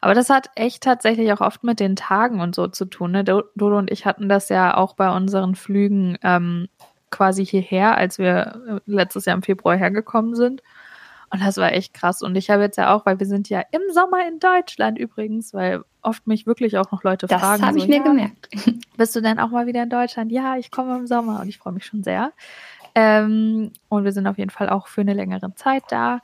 [0.05, 3.13] Aber das hat echt tatsächlich auch oft mit den Tagen und so zu tun.
[3.13, 3.25] Ne?
[3.25, 6.69] Dodo und ich hatten das ja auch bei unseren Flügen ähm,
[7.11, 10.63] quasi hierher, als wir äh, letztes Jahr im Februar hergekommen sind.
[11.31, 12.21] Und das war echt krass.
[12.21, 15.55] Und ich habe jetzt ja auch, weil wir sind ja im Sommer in Deutschland übrigens,
[15.55, 17.63] weil oft mich wirklich auch noch Leute das fragen.
[17.63, 18.51] Das habe so, ich mir ja, gemerkt.
[18.99, 20.31] Bist du denn auch mal wieder in Deutschland?
[20.31, 22.33] Ja, ich komme im Sommer und ich freue mich schon sehr.
[22.95, 26.21] Ähm, und wir sind auf jeden Fall auch für eine längere Zeit da.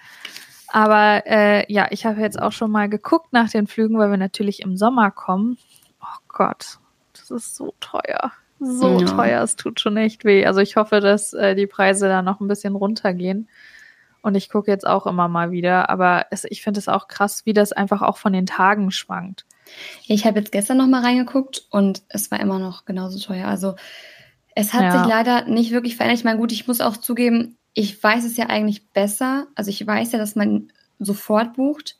[0.72, 4.16] Aber äh, ja, ich habe jetzt auch schon mal geguckt nach den Flügen, weil wir
[4.16, 5.58] natürlich im Sommer kommen.
[6.00, 6.78] Oh Gott,
[7.12, 8.32] das ist so teuer.
[8.60, 9.06] So ja.
[9.06, 10.46] teuer, es tut schon echt weh.
[10.46, 13.48] Also ich hoffe, dass äh, die Preise da noch ein bisschen runtergehen.
[14.22, 15.88] Und ich gucke jetzt auch immer mal wieder.
[15.88, 19.46] Aber es, ich finde es auch krass, wie das einfach auch von den Tagen schwankt.
[20.06, 23.48] Ich habe jetzt gestern noch mal reingeguckt und es war immer noch genauso teuer.
[23.48, 23.76] Also
[24.54, 24.92] es hat ja.
[24.92, 26.18] sich leider nicht wirklich verändert.
[26.18, 29.46] Ich meine, gut, ich muss auch zugeben, ich weiß es ja eigentlich besser.
[29.54, 31.96] Also ich weiß ja, dass man sofort bucht.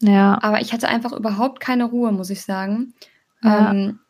[0.00, 0.38] Ja.
[0.42, 2.94] Aber ich hatte einfach überhaupt keine Ruhe, muss ich sagen.
[3.42, 3.70] Ja.
[3.70, 4.00] Ähm,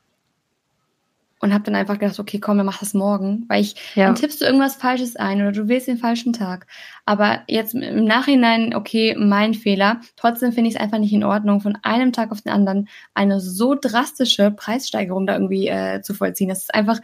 [1.42, 4.06] und habe dann einfach gedacht, okay, komm, dann mach das morgen, weil ich ja.
[4.06, 6.66] dann tippst du irgendwas Falsches ein oder du wählst den falschen Tag.
[7.06, 10.02] Aber jetzt im Nachhinein, okay, mein Fehler.
[10.16, 13.40] Trotzdem finde ich es einfach nicht in Ordnung, von einem Tag auf den anderen eine
[13.40, 16.50] so drastische Preissteigerung da irgendwie äh, zu vollziehen.
[16.50, 17.00] Das ist einfach,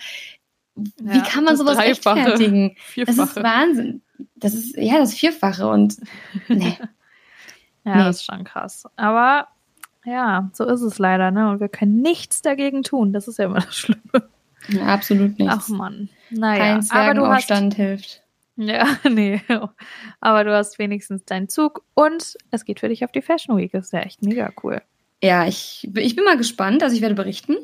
[0.77, 2.77] wie kann man sowas Dreifache, rechtfertigen?
[2.79, 3.17] Vierfache.
[3.17, 4.03] Das ist Wahnsinn.
[4.37, 5.97] Das ist, ja, das Vierfache und
[6.49, 6.77] nee.
[7.85, 8.05] ja, nee.
[8.05, 8.85] das ist schon krass.
[8.97, 9.49] Aber
[10.05, 11.51] ja, so ist es leider, ne?
[11.51, 13.13] Und wir können nichts dagegen tun.
[13.13, 14.29] Das ist ja immer das Schlimme.
[14.69, 15.55] Ja, absolut nichts.
[15.57, 16.09] Ach man.
[16.31, 18.23] Naja, Kein Zwergenaufstand hast, hilft.
[18.57, 19.41] Ja, nee.
[20.21, 23.73] Aber du hast wenigstens deinen Zug und es geht für dich auf die Fashion Week.
[23.73, 24.83] Das ist ja echt mega cool.
[25.23, 26.83] Ja, ich, ich bin mal gespannt.
[26.83, 27.57] Also ich werde berichten.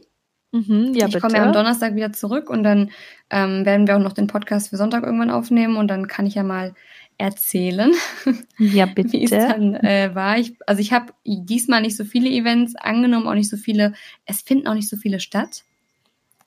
[0.53, 2.91] Mhm, ja, ich komme ja am Donnerstag wieder zurück und dann
[3.31, 6.35] ähm, werden wir auch noch den Podcast für Sonntag irgendwann aufnehmen und dann kann ich
[6.35, 6.75] ja mal
[7.17, 7.93] erzählen,
[8.59, 9.13] ja, bitte.
[9.13, 10.39] wie es dann äh, war.
[10.39, 13.95] Ich, also ich habe diesmal nicht so viele Events angenommen, auch nicht so viele,
[14.27, 15.65] es finden auch nicht so viele statt.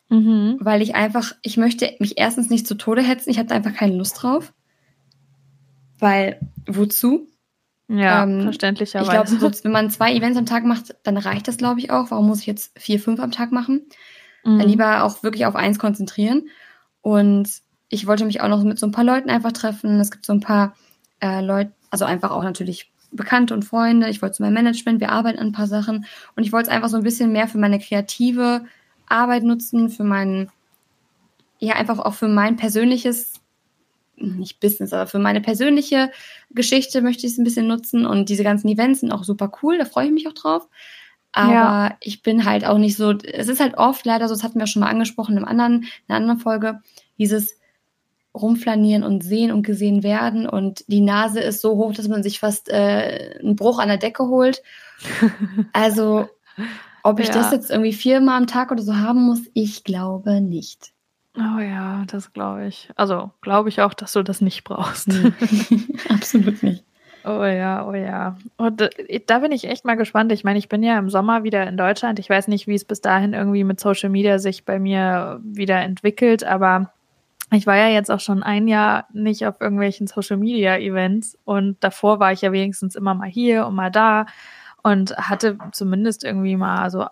[0.09, 0.57] Mhm.
[0.59, 3.73] Weil ich einfach, ich möchte mich erstens nicht zu Tode hetzen, ich habe da einfach
[3.73, 4.53] keine Lust drauf.
[5.97, 7.27] Weil, wozu?
[7.87, 9.09] Ja, ähm, verständlicherweise.
[9.09, 11.91] Ich glaube, so, wenn man zwei Events am Tag macht, dann reicht das, glaube ich,
[11.91, 12.11] auch.
[12.11, 13.81] Warum muss ich jetzt vier, fünf am Tag machen?
[14.43, 14.59] Mhm.
[14.59, 16.49] Dann lieber auch wirklich auf eins konzentrieren.
[17.01, 17.49] Und
[17.89, 19.99] ich wollte mich auch noch mit so ein paar Leuten einfach treffen.
[19.99, 20.75] Es gibt so ein paar
[21.19, 24.09] äh, Leute, also einfach auch natürlich Bekannte und Freunde.
[24.09, 26.05] Ich wollte zu meinem Management, wir arbeiten an ein paar Sachen.
[26.35, 28.65] Und ich wollte es einfach so ein bisschen mehr für meine kreative
[29.07, 30.49] Arbeit nutzen, für mein,
[31.59, 33.33] ja, einfach auch für mein persönliches,
[34.17, 36.11] nicht Business, aber für meine persönliche
[36.51, 38.05] Geschichte möchte ich es ein bisschen nutzen.
[38.05, 40.67] Und diese ganzen Events sind auch super cool, da freue ich mich auch drauf.
[41.31, 41.97] Aber ja.
[41.99, 44.67] ich bin halt auch nicht so, es ist halt oft leider so, das hatten wir
[44.67, 46.81] schon mal angesprochen in, einem anderen, in einer anderen Folge,
[47.17, 47.59] dieses
[48.33, 52.39] rumflanieren und sehen und gesehen werden und die Nase ist so hoch, dass man sich
[52.39, 54.61] fast äh, einen Bruch an der Decke holt.
[55.73, 56.29] Also,
[57.03, 57.33] ob ich ja.
[57.33, 60.93] das jetzt irgendwie viermal am Tag oder so haben muss, ich glaube nicht.
[61.37, 62.89] Oh ja, das glaube ich.
[62.95, 65.07] Also glaube ich auch, dass du das nicht brauchst.
[65.07, 65.33] Nee.
[66.09, 66.83] Absolut nicht.
[67.25, 68.37] Oh ja, oh ja.
[68.57, 70.31] Und äh, da bin ich echt mal gespannt.
[70.31, 72.19] Ich meine, ich bin ja im Sommer wieder in Deutschland.
[72.19, 75.81] Ich weiß nicht, wie es bis dahin irgendwie mit Social Media sich bei mir wieder
[75.81, 76.91] entwickelt, aber
[77.51, 81.83] ich war ja jetzt auch schon ein Jahr nicht auf irgendwelchen Social Media Events und
[81.83, 84.25] davor war ich ja wenigstens immer mal hier und mal da
[84.83, 87.05] und hatte zumindest irgendwie mal so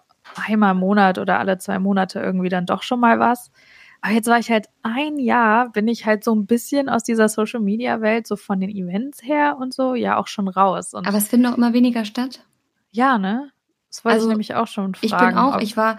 [0.48, 3.52] einmal im Monat oder alle zwei Monate irgendwie dann doch schon mal was.
[4.06, 7.30] Aber jetzt war ich halt ein Jahr, bin ich halt so ein bisschen aus dieser
[7.30, 10.94] Social Media Welt, so von den Events her und so, ja auch schon raus.
[10.94, 12.46] Und Aber es findet auch immer weniger statt.
[12.92, 13.50] Ja, ne?
[13.89, 15.06] Das wollte also, ich nämlich auch schon fragen.
[15.06, 15.98] Ich bin auch, ich war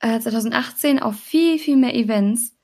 [0.00, 2.56] äh, 2018 auf viel, viel mehr Events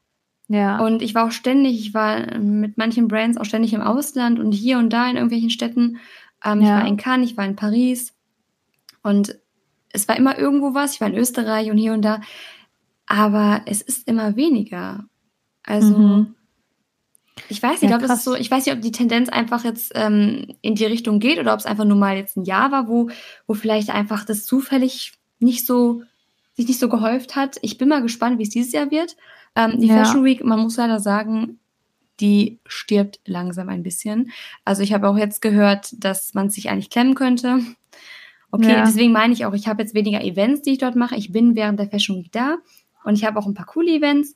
[0.48, 0.78] ja.
[0.78, 4.52] Und ich war auch ständig, ich war mit manchen Brands auch ständig im Ausland und
[4.52, 5.98] hier und da in irgendwelchen Städten.
[6.44, 6.66] Ähm, ja.
[6.66, 8.14] Ich war in Cannes, ich war in Paris
[9.02, 9.36] und
[9.90, 10.94] es war immer irgendwo was.
[10.94, 12.20] Ich war in Österreich und hier und da.
[13.06, 15.04] Aber es ist immer weniger.
[15.62, 16.34] Also, mhm.
[17.48, 19.92] ich weiß nicht, ja, das ist so, ich weiß nicht, ob die Tendenz einfach jetzt
[19.94, 22.88] ähm, in die Richtung geht oder ob es einfach nur mal jetzt ein Jahr war,
[22.88, 23.10] wo,
[23.46, 26.02] wo vielleicht einfach das zufällig nicht so,
[26.54, 27.56] sich nicht so gehäuft hat.
[27.62, 29.16] Ich bin mal gespannt, wie es dieses Jahr wird.
[29.54, 30.04] Ähm, die ja.
[30.04, 31.58] Fashion Week, man muss leider sagen,
[32.20, 34.30] die stirbt langsam ein bisschen.
[34.64, 37.60] Also ich habe auch jetzt gehört, dass man sich eigentlich klemmen könnte.
[38.50, 38.84] Okay, ja.
[38.84, 41.16] deswegen meine ich auch, ich habe jetzt weniger Events, die ich dort mache.
[41.16, 42.56] Ich bin während der Fashion Week da
[43.06, 44.34] und ich habe auch ein paar coole Events,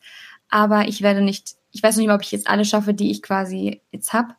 [0.48, 3.10] aber ich werde nicht, ich weiß noch nicht mal, ob ich jetzt alle schaffe, die
[3.10, 4.34] ich quasi jetzt habe.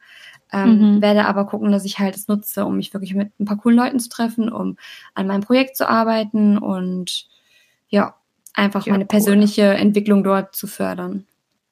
[0.53, 1.01] Ähm, mhm.
[1.01, 3.77] Werde aber gucken, dass ich halt es nutze, um mich wirklich mit ein paar coolen
[3.77, 4.77] Leuten zu treffen, um
[5.13, 7.27] an meinem Projekt zu arbeiten und
[7.87, 8.15] ja,
[8.53, 9.79] einfach ja, meine persönliche cool.
[9.79, 11.25] Entwicklung dort zu fördern.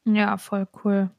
[0.05, 1.09] Ja, voll cool.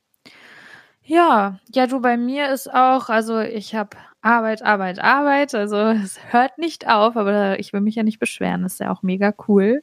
[1.03, 6.19] Ja, ja, du bei mir ist auch, also ich habe Arbeit, Arbeit, Arbeit, also es
[6.33, 9.35] hört nicht auf, aber ich will mich ja nicht beschweren, das ist ja auch mega
[9.49, 9.83] cool.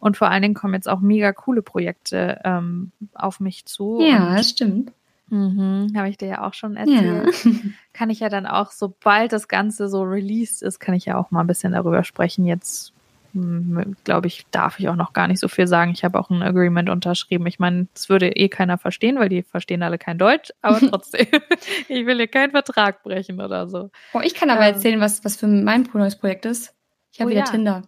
[0.00, 4.00] Und vor allen Dingen kommen jetzt auch mega coole Projekte ähm, auf mich zu.
[4.00, 4.92] Ja, das stimmt.
[5.30, 7.44] Mhm, habe ich dir ja auch schon erzählt.
[7.44, 7.52] Ja.
[7.92, 11.30] Kann ich ja dann auch, sobald das Ganze so released ist, kann ich ja auch
[11.30, 12.46] mal ein bisschen darüber sprechen.
[12.46, 12.94] Jetzt
[13.34, 15.90] hm, glaube ich, darf ich auch noch gar nicht so viel sagen.
[15.92, 17.46] Ich habe auch ein Agreement unterschrieben.
[17.46, 21.26] Ich meine, das würde eh keiner verstehen, weil die verstehen alle kein Deutsch, aber trotzdem,
[21.88, 23.90] ich will hier keinen Vertrag brechen oder so.
[24.14, 26.74] Oh, ich kann aber ähm, erzählen, was, was für mein neues Projekt ist.
[27.12, 27.50] Ich habe oh, wieder ja.
[27.50, 27.82] Tinder.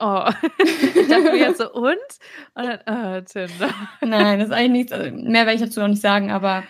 [0.00, 1.96] Oh, ich dachte jetzt so, und?
[2.54, 3.74] Und dann, oh, Tinder.
[4.00, 4.92] Nein, das ist eigentlich nichts.
[4.92, 6.64] Also, mehr werde ich dazu noch nicht sagen, aber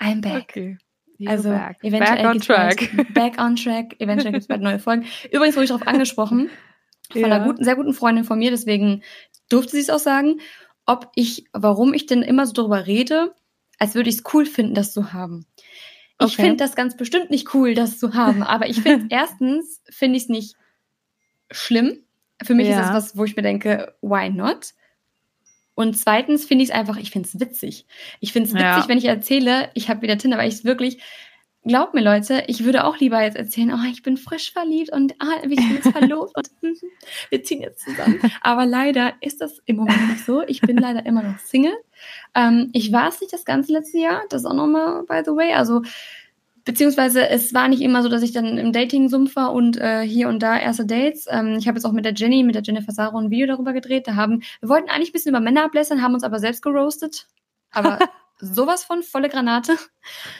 [0.00, 0.50] I'm back.
[0.50, 0.78] Okay.
[1.26, 1.78] also, back.
[1.82, 2.90] eventuell back on track.
[2.96, 4.00] Bald, back on track.
[4.00, 5.06] Eventuell gibt es bald neue Folgen.
[5.32, 6.50] Übrigens wurde ich darauf angesprochen,
[7.10, 7.26] von ja.
[7.26, 9.02] einer guten, sehr guten Freundin von mir, deswegen
[9.48, 10.40] durfte sie es auch sagen,
[10.86, 13.34] ob ich, warum ich denn immer so darüber rede,
[13.78, 15.46] als würde ich es cool finden, das zu haben.
[16.20, 16.42] Ich okay.
[16.42, 20.24] finde das ganz bestimmt nicht cool, das zu haben, aber ich finde erstens finde ich
[20.24, 20.56] es nicht
[21.50, 22.03] schlimm.
[22.42, 22.80] Für mich ja.
[22.80, 24.74] ist es was, wo ich mir denke, why not?
[25.74, 27.86] Und zweitens finde ich es einfach, ich finde es witzig.
[28.20, 28.88] Ich finde es witzig, ja.
[28.88, 30.98] wenn ich erzähle, ich habe wieder Tinder, weil ich es wirklich
[31.66, 35.14] glaubt mir, Leute, ich würde auch lieber jetzt erzählen, oh, ich bin frisch verliebt und
[35.18, 36.80] ah, wir sind jetzt verlobt und
[37.30, 38.20] wir ziehen jetzt zusammen.
[38.42, 40.42] Aber leider ist das im Moment nicht so.
[40.42, 41.76] Ich bin leider immer noch Single.
[42.34, 45.54] Ähm, ich war es nicht das ganze letzte Jahr, das auch nochmal, by the way.
[45.54, 45.82] Also,
[46.64, 50.28] beziehungsweise es war nicht immer so, dass ich dann im Dating-Sumpf war und äh, hier
[50.28, 51.26] und da erste Dates.
[51.28, 53.72] Ähm, ich habe jetzt auch mit der Jenny, mit der Jennifer Saro ein Video darüber
[53.72, 54.08] gedreht.
[54.08, 57.28] Da haben, wir wollten eigentlich ein bisschen über Männer ablässern, haben uns aber selbst geroastet.
[57.70, 57.98] Aber
[58.38, 59.76] sowas von volle Granate.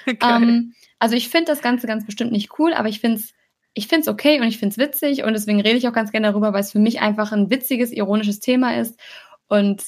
[0.06, 3.34] Ähm, also ich finde das Ganze ganz bestimmt nicht cool, aber ich finde es
[3.74, 6.28] ich find's okay und ich finde es witzig und deswegen rede ich auch ganz gerne
[6.28, 8.98] darüber, weil es für mich einfach ein witziges, ironisches Thema ist.
[9.48, 9.82] Und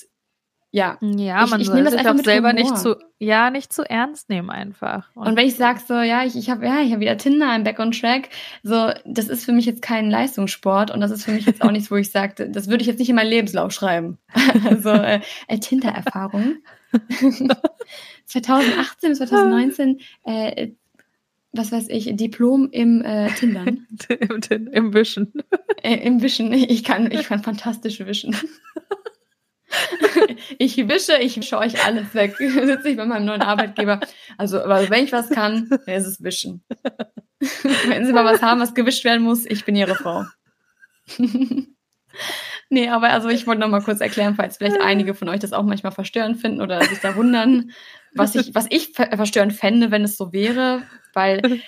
[0.71, 2.63] ja, ja ich, man ich nehme das einfach auch selber Humor.
[2.63, 5.09] nicht zu, ja, nicht zu ernst nehmen einfach.
[5.15, 7.47] Und, und wenn ich sage so, ja, ich, ich habe ja, ich habe wieder Tinder,
[7.47, 8.29] I'm back on track,
[8.63, 11.71] so, das ist für mich jetzt kein Leistungssport und das ist für mich jetzt auch
[11.71, 14.19] nichts, wo ich sage, das würde ich jetzt nicht in meinen Lebenslauf schreiben.
[14.69, 16.57] also äh, äh Tinder-Erfahrung.
[18.27, 20.69] 2018 bis 2019 äh,
[21.57, 23.87] was weiß ich, Diplom im äh, Tindern.
[24.51, 25.33] Im, Im Wischen.
[25.83, 26.53] Äh, Im Wischen.
[26.53, 28.37] Ich kann, ich kann fantastisch wischen.
[30.59, 32.37] Ich wische, ich wische euch alles weg.
[32.39, 34.01] Sitze ich bei meinem neuen Arbeitgeber.
[34.39, 36.65] Also, aber wenn ich was kann, dann ist es wischen.
[37.89, 40.25] wenn Sie mal was haben, was gewischt werden muss, ich bin Ihre Frau.
[42.71, 45.53] nee, aber also ich wollte noch mal kurz erklären, falls vielleicht einige von euch das
[45.53, 47.71] auch manchmal verstörend finden oder sich da wundern,
[48.15, 51.61] was ich, was ich verstörend fände, wenn es so wäre, weil,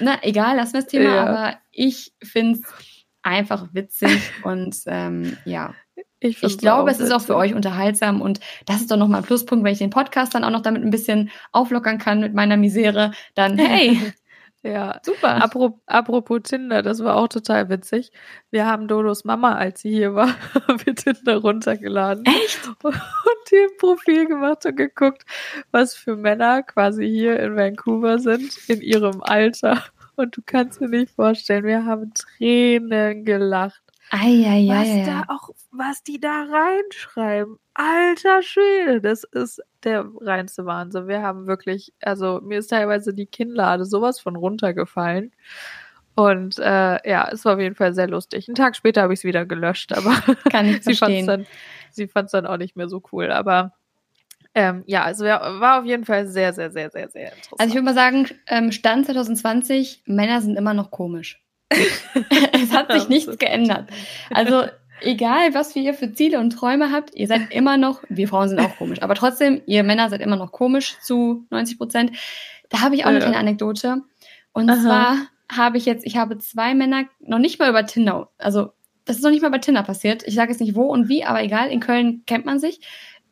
[0.00, 1.26] na, egal, lassen wir das Thema, ja.
[1.26, 2.64] aber ich finde es
[3.22, 5.74] einfach witzig und ähm, ja.
[6.20, 9.26] Ich, ich glaube, es ist auch für euch unterhaltsam und das ist doch nochmal ein
[9.26, 12.56] Pluspunkt, wenn ich den Podcast dann auch noch damit ein bisschen auflockern kann mit meiner
[12.56, 13.98] Misere, dann hey,
[14.62, 15.42] ja, super.
[15.42, 18.12] Apropos, apropos Tinder, das war auch total witzig.
[18.50, 20.28] Wir haben Dodos Mama, als sie hier war,
[20.84, 22.24] wir Tinder runtergeladen.
[22.24, 22.68] Echt?
[22.84, 25.24] Und ihr Profil gemacht und geguckt,
[25.72, 29.82] was für Männer quasi hier in Vancouver sind, in ihrem Alter.
[30.14, 33.81] Und du kannst dir nicht vorstellen, wir haben Tränen gelacht.
[34.14, 37.56] Ei, ei, was da auch, was die da reinschreiben.
[37.72, 41.08] Alter Schwede, das ist der reinste Wahnsinn.
[41.08, 45.32] Wir haben wirklich, also mir ist teilweise die Kinnlade sowas von runtergefallen.
[46.14, 48.48] Und äh, ja, es war auf jeden Fall sehr lustig.
[48.48, 50.10] Einen Tag später habe ich es wieder gelöscht, aber
[50.50, 51.46] Kann ich sie fand es dann,
[51.90, 53.32] sie dann auch nicht mehr so cool.
[53.32, 53.72] Aber
[54.54, 57.60] ähm, ja, also war auf jeden Fall sehr, sehr, sehr, sehr, sehr interessant.
[57.60, 61.42] Also ich würde mal sagen, ähm, Stand 2020, Männer sind immer noch komisch.
[62.52, 63.88] es hat sich nichts geändert.
[64.30, 64.64] Also
[65.00, 68.60] egal, was ihr für Ziele und Träume habt, ihr seid immer noch, wir Frauen sind
[68.60, 72.12] auch komisch, aber trotzdem, ihr Männer seid immer noch komisch zu 90 Prozent.
[72.68, 74.02] Da habe ich auch noch eine Anekdote.
[74.52, 74.80] Und Aha.
[74.80, 75.16] zwar
[75.50, 78.72] habe ich jetzt, ich habe zwei Männer noch nicht mal über Tinder, also
[79.04, 80.22] das ist noch nicht mal bei Tinder passiert.
[80.26, 82.80] Ich sage jetzt nicht wo und wie, aber egal, in Köln kennt man sich.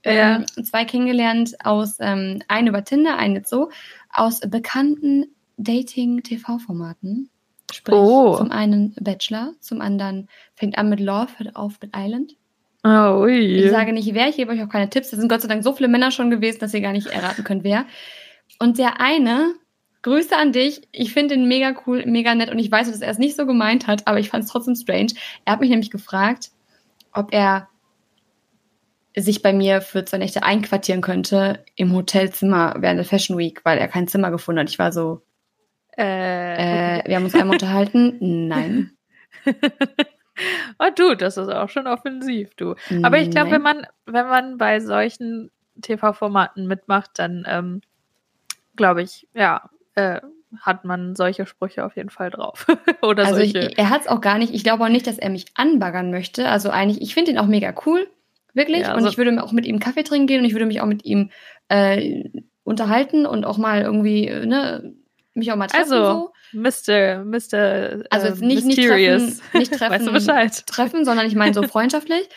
[0.05, 0.37] Ja.
[0.37, 3.71] Ähm, zwei kennengelernt aus, ähm, einen über Tinder, einen jetzt so,
[4.13, 5.27] aus bekannten
[5.59, 7.30] Dating-TV-Formaten.
[7.73, 8.37] Sprich, oh.
[8.37, 12.37] zum einen Bachelor, zum anderen fängt an mit Love, hört auf mit Island.
[12.83, 13.65] Oh, ui.
[13.65, 15.11] Ich sage nicht wer, ich gebe euch auch keine Tipps.
[15.11, 17.45] Da sind Gott sei Dank so viele Männer schon gewesen, dass ihr gar nicht erraten
[17.45, 17.85] könnt, wer.
[18.59, 19.55] Und der eine,
[20.03, 20.89] Grüße an dich.
[20.93, 23.47] Ich finde ihn mega cool, mega nett und ich weiß, dass er es nicht so
[23.47, 25.13] gemeint hat, aber ich fand es trotzdem strange.
[25.45, 26.51] Er hat mich nämlich gefragt,
[27.13, 27.69] ob er
[29.17, 33.79] sich bei mir für zwei Nächte einquartieren könnte im Hotelzimmer während der Fashion Week, weil
[33.79, 34.71] er kein Zimmer gefunden hat.
[34.71, 35.21] Ich war so,
[36.01, 38.17] äh, äh, wir haben uns einmal unterhalten.
[38.49, 38.93] Nein.
[40.79, 42.75] oh du, das ist auch schon offensiv, du.
[43.03, 45.51] Aber ich glaube, wenn man, wenn man bei solchen
[45.83, 47.81] TV-Formaten mitmacht, dann ähm,
[48.77, 50.21] glaube ich, ja, äh,
[50.59, 52.67] hat man solche Sprüche auf jeden Fall drauf.
[53.03, 53.59] Oder also solche.
[53.59, 54.53] Ich, er hat es auch gar nicht.
[54.55, 56.49] Ich glaube auch nicht, dass er mich anbaggern möchte.
[56.49, 58.09] Also eigentlich, ich finde ihn auch mega cool,
[58.55, 58.81] wirklich.
[58.81, 60.81] Ja, also und ich würde auch mit ihm Kaffee trinken gehen und ich würde mich
[60.81, 61.31] auch mit ihm
[61.69, 62.25] äh,
[62.65, 64.95] unterhalten und auch mal irgendwie ne,
[65.35, 65.93] mich auch mal treffen.
[65.93, 66.59] Also, so.
[66.59, 67.25] Mr.
[67.25, 68.05] Mr.
[68.11, 70.67] Also äh, nicht, nicht treffen, nicht treffen, weißt du Bescheid?
[70.67, 72.29] treffen, sondern ich meine so freundschaftlich.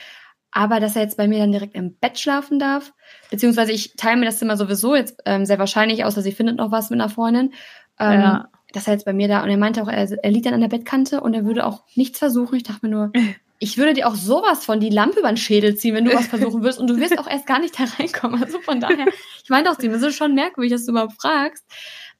[0.51, 2.93] Aber dass er jetzt bei mir dann direkt im Bett schlafen darf,
[3.31, 6.71] beziehungsweise ich teile mir das Zimmer sowieso jetzt ähm, sehr wahrscheinlich, außer sie findet noch
[6.71, 7.53] was mit einer Freundin.
[7.99, 8.49] Ähm, ja.
[8.71, 10.61] Dass er jetzt bei mir da, und er meinte auch, er, er liegt dann an
[10.61, 12.55] der Bettkante und er würde auch nichts versuchen.
[12.55, 13.11] Ich dachte mir nur,
[13.63, 16.27] ich würde dir auch sowas von die Lampe über den Schädel ziehen, wenn du was
[16.27, 18.43] versuchen würdest und du wirst auch erst gar nicht da reinkommen.
[18.43, 19.07] Also von daher,
[19.41, 21.65] ich meinte auch, das ist schon merkwürdig, dass du überhaupt fragst.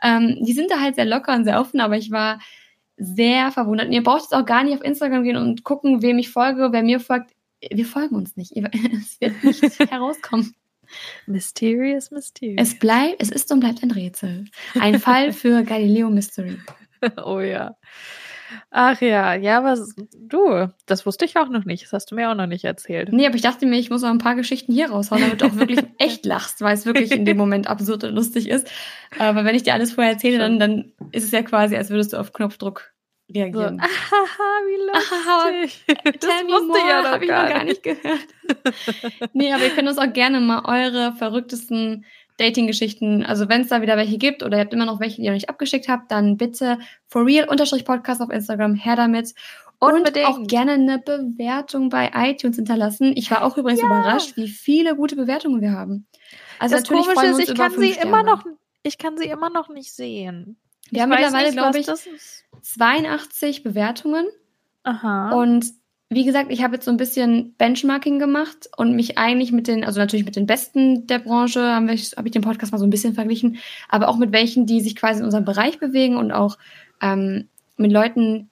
[0.02, 2.40] Ähm, die sind da halt sehr locker und sehr offen, aber ich war
[2.96, 3.88] sehr verwundert.
[3.88, 6.70] Und ihr braucht jetzt auch gar nicht auf Instagram gehen und gucken, wem ich folge,
[6.72, 7.32] wer mir folgt.
[7.60, 8.54] Wir folgen uns nicht.
[8.56, 10.56] Es wird nicht herauskommen.
[11.26, 12.70] Mysterious, mysterious.
[12.70, 14.46] Es bleibt, es ist und bleibt ein Rätsel.
[14.80, 16.58] Ein Fall für Galileo Mystery.
[17.26, 17.76] oh ja.
[18.72, 21.84] Ach ja, ja, was du, das wusste ich auch noch nicht.
[21.84, 23.12] Das hast du mir auch noch nicht erzählt.
[23.12, 25.46] Nee, aber ich dachte mir, ich muss noch ein paar Geschichten hier raushauen, damit du
[25.46, 28.70] auch wirklich echt lachst, weil es wirklich in dem Moment absurd und lustig ist.
[29.20, 32.14] Aber wenn ich dir alles vorher erzähle, dann, dann ist es ja quasi, als würdest
[32.14, 32.94] du auf Knopfdruck
[33.34, 33.80] reagieren.
[33.80, 35.86] So, ahaha, wie lustig.
[36.20, 38.28] das wusste ich ja noch gar, ich noch gar nicht gehört.
[39.34, 42.06] nee, aber ihr könnt uns auch gerne mal eure verrücktesten
[42.44, 45.24] Dating-Geschichten, also wenn es da wieder welche gibt oder ihr habt immer noch welche, die
[45.24, 46.78] ihr noch nicht abgeschickt habt, dann bitte
[47.08, 49.34] for real-podcast auf Instagram, her damit.
[49.80, 50.28] Und Unbedingt.
[50.28, 53.14] auch gerne eine Bewertung bei iTunes hinterlassen.
[53.16, 53.88] Ich war auch übrigens ja.
[53.88, 56.08] überrascht, wie viele gute Bewertungen wir haben.
[56.60, 58.10] Also das natürlich Komische ist, ich kann sie Sterne.
[58.10, 58.46] immer noch,
[58.84, 60.58] ich kann sie immer noch nicht sehen.
[60.90, 61.88] Wir ich haben mittlerweile, glaube ich,
[62.62, 64.26] 82 Bewertungen.
[64.84, 65.32] Aha.
[65.32, 65.66] Und
[66.14, 69.84] wie gesagt, ich habe jetzt so ein bisschen Benchmarking gemacht und mich eigentlich mit den,
[69.84, 72.86] also natürlich mit den Besten der Branche, habe ich, hab ich den Podcast mal so
[72.86, 73.58] ein bisschen verglichen,
[73.90, 76.58] aber auch mit welchen, die sich quasi in unserem Bereich bewegen und auch
[77.02, 77.48] ähm,
[77.78, 78.50] mit Leuten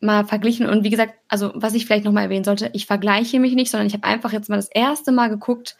[0.00, 0.66] mal verglichen.
[0.66, 3.86] Und wie gesagt, also was ich vielleicht nochmal erwähnen sollte, ich vergleiche mich nicht, sondern
[3.86, 5.76] ich habe einfach jetzt mal das erste Mal geguckt,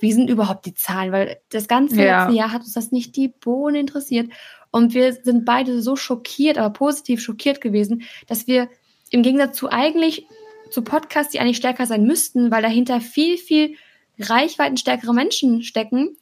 [0.00, 1.12] wie sind überhaupt die Zahlen?
[1.12, 2.24] Weil das ganze ja.
[2.24, 4.30] letzte Jahr hat uns das nicht die Bohne interessiert.
[4.70, 8.68] Und wir sind beide so schockiert, aber positiv schockiert gewesen, dass wir
[9.14, 10.26] im Gegensatz zu eigentlich
[10.70, 13.76] zu Podcasts, die eigentlich stärker sein müssten, weil dahinter viel, viel
[14.18, 16.16] reichweitenstärkere Menschen stecken,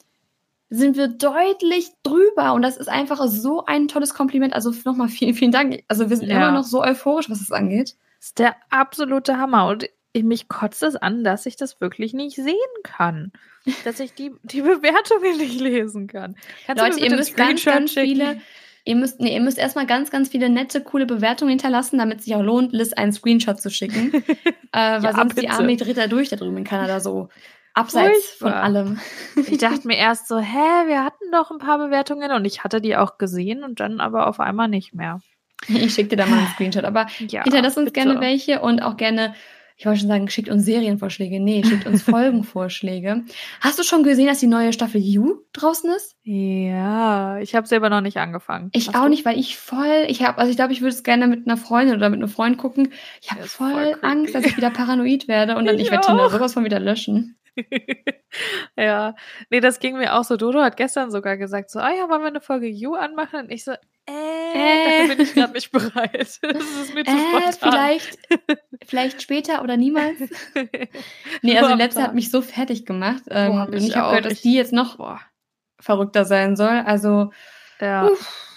[0.69, 2.53] sind wir deutlich drüber.
[2.53, 4.53] Und das ist einfach so ein tolles Kompliment.
[4.53, 5.83] Also nochmal vielen, vielen Dank.
[5.89, 6.37] Also wir sind ja.
[6.37, 7.97] immer noch so euphorisch, was das angeht.
[8.19, 9.69] Das ist der absolute Hammer.
[9.69, 13.33] Und mich kotzt es an, dass ich das wirklich nicht sehen kann.
[13.85, 16.37] Dass ich die, die Bewertungen nicht lesen kann.
[16.67, 18.41] Kannst Leute, ihr müsst ganz, ganz viele,
[18.85, 22.25] ihr müsst, nee, ihr müsst erstmal ganz, ganz viele nette, coole Bewertungen hinterlassen, damit es
[22.25, 24.13] sich auch lohnt, Liz einen Screenshot zu schicken.
[24.15, 24.23] äh,
[24.73, 25.41] weil ja, sonst bitte.
[25.43, 27.29] die Armee dreht da durch da drüben in Kanada so.
[27.75, 28.51] Abseits Furchtbar.
[28.51, 29.01] von allem.
[29.49, 32.83] Ich dachte mir erst so, hä, wir hatten doch ein paar Bewertungen und ich hatte
[32.83, 35.21] die auch gesehen und dann aber auf einmal nicht mehr.
[35.69, 36.85] Ich schicke dir da mal einen Screenshot.
[36.85, 38.07] Aber ja, hinterlass uns bitte.
[38.07, 39.35] gerne welche und auch gerne,
[39.77, 41.41] ich wollte schon sagen, schickt uns Serienvorschläge.
[41.41, 43.25] Nee, schickt uns Folgenvorschläge.
[43.61, 46.17] Hast du schon gesehen, dass die neue Staffel You draußen ist?
[46.23, 48.71] Ja, ich habe selber noch nicht angefangen.
[48.73, 49.09] Ich Hast auch du?
[49.11, 51.57] nicht, weil ich voll, ich habe, also ich glaube, ich würde es gerne mit einer
[51.57, 52.93] Freundin oder mit einem Freund gucken.
[53.21, 56.07] Ich habe voll, voll Angst, dass ich wieder paranoid werde und dann ich, ich werde
[56.07, 57.37] Tinder sowas von wieder löschen.
[58.77, 59.15] ja,
[59.51, 60.37] nee, das ging mir auch so.
[60.37, 63.41] Dodo hat gestern sogar gesagt, so, ah ja, wollen wir eine Folge You anmachen?
[63.41, 63.73] Und ich so,
[64.07, 65.01] äh, äh.
[65.01, 66.39] dafür bin ich gerade nicht bereit.
[66.43, 68.19] Das ist mir zu äh, vielleicht,
[68.87, 70.19] vielleicht später oder niemals.
[71.43, 73.23] nee, also die letzte hat mich so fertig gemacht.
[73.29, 75.21] Ähm, Boah, und ich habe gehört, dass die jetzt noch boah.
[75.79, 76.83] verrückter sein soll.
[76.85, 77.31] Also,
[77.81, 78.07] ja.
[78.07, 78.49] Uff.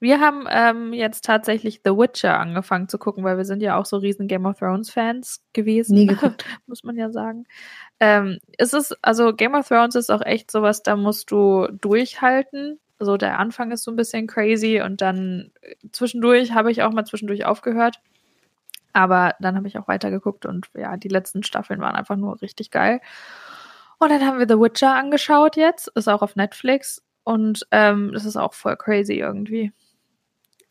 [0.00, 3.86] Wir haben ähm, jetzt tatsächlich The Witcher angefangen zu gucken, weil wir sind ja auch
[3.86, 5.94] so riesen Game of Thrones Fans gewesen.
[5.94, 6.44] Nie geguckt.
[6.66, 7.44] muss man ja sagen.
[8.00, 12.80] Ähm, es ist, also Game of Thrones ist auch echt sowas, da musst du durchhalten.
[12.98, 16.92] Also der Anfang ist so ein bisschen crazy und dann äh, zwischendurch habe ich auch
[16.92, 18.00] mal zwischendurch aufgehört.
[18.92, 22.70] Aber dann habe ich auch weitergeguckt und ja, die letzten Staffeln waren einfach nur richtig
[22.70, 23.00] geil.
[23.98, 28.24] Und dann haben wir The Witcher angeschaut jetzt, ist auch auf Netflix und ähm, das
[28.24, 29.72] ist auch voll crazy irgendwie.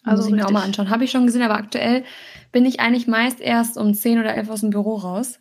[0.04, 0.90] Also Muss ich mir auch mal anschauen.
[0.90, 2.04] Habe ich schon gesehen, aber aktuell
[2.52, 5.40] bin ich eigentlich meist erst um 10 oder 11 aus dem Büro raus.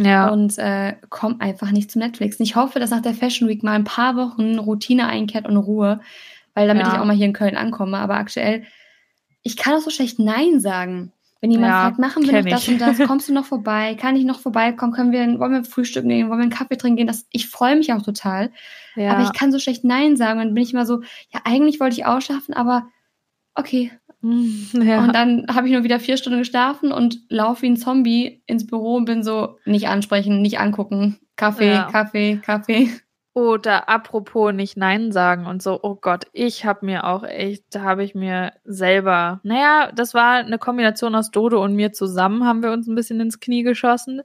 [0.00, 0.28] Ja.
[0.28, 2.38] Und äh, komme einfach nicht zum Netflix.
[2.40, 6.00] ich hoffe, dass nach der Fashion Week mal ein paar Wochen Routine einkehrt und Ruhe,
[6.54, 6.92] weil damit ja.
[6.92, 7.98] ich auch mal hier in Köln ankomme.
[7.98, 8.64] Aber aktuell,
[9.42, 11.12] ich kann auch so schlecht Nein sagen.
[11.40, 13.94] Wenn jemand ja, fragt, machen wir noch das und das, kommst du noch vorbei?
[13.94, 14.92] Kann ich noch vorbeikommen?
[14.92, 16.28] Können wir, wollen wir frühstücken gehen?
[16.28, 17.06] Wollen wir einen Kaffee trinken gehen?
[17.06, 18.50] Das, ich freue mich auch total.
[18.96, 19.12] Ja.
[19.12, 20.40] Aber ich kann so schlecht Nein sagen.
[20.40, 22.88] Und dann bin ich immer so, ja, eigentlich wollte ich ausschlafen, aber
[23.54, 23.92] okay,
[24.72, 25.04] Ja.
[25.04, 28.66] Und dann habe ich nur wieder vier Stunden geschlafen und laufe wie ein Zombie ins
[28.66, 31.18] Büro und bin so, nicht ansprechen, nicht angucken.
[31.36, 31.88] Kaffee, ja.
[31.90, 32.90] Kaffee, Kaffee.
[33.34, 37.82] Oder apropos nicht Nein sagen und so, oh Gott, ich habe mir auch echt, da
[37.82, 42.64] habe ich mir selber, naja, das war eine Kombination aus Dodo und mir zusammen, haben
[42.64, 44.22] wir uns ein bisschen ins Knie geschossen.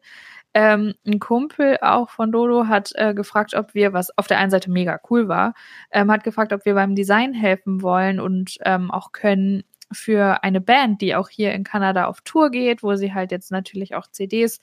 [0.56, 4.52] Ähm, ein Kumpel auch von Dodo hat äh, gefragt, ob wir, was auf der einen
[4.52, 5.54] Seite mega cool war,
[5.92, 10.62] ähm, hat gefragt, ob wir beim Design helfen wollen und ähm, auch können für eine
[10.62, 14.08] Band, die auch hier in Kanada auf Tour geht, wo sie halt jetzt natürlich auch
[14.08, 14.60] CDs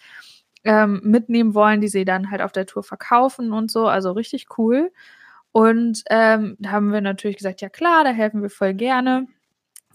[0.65, 3.87] ähm, mitnehmen wollen, die sie dann halt auf der Tour verkaufen und so.
[3.87, 4.93] Also richtig cool.
[5.53, 9.27] Und ähm, da haben wir natürlich gesagt, ja klar, da helfen wir voll gerne.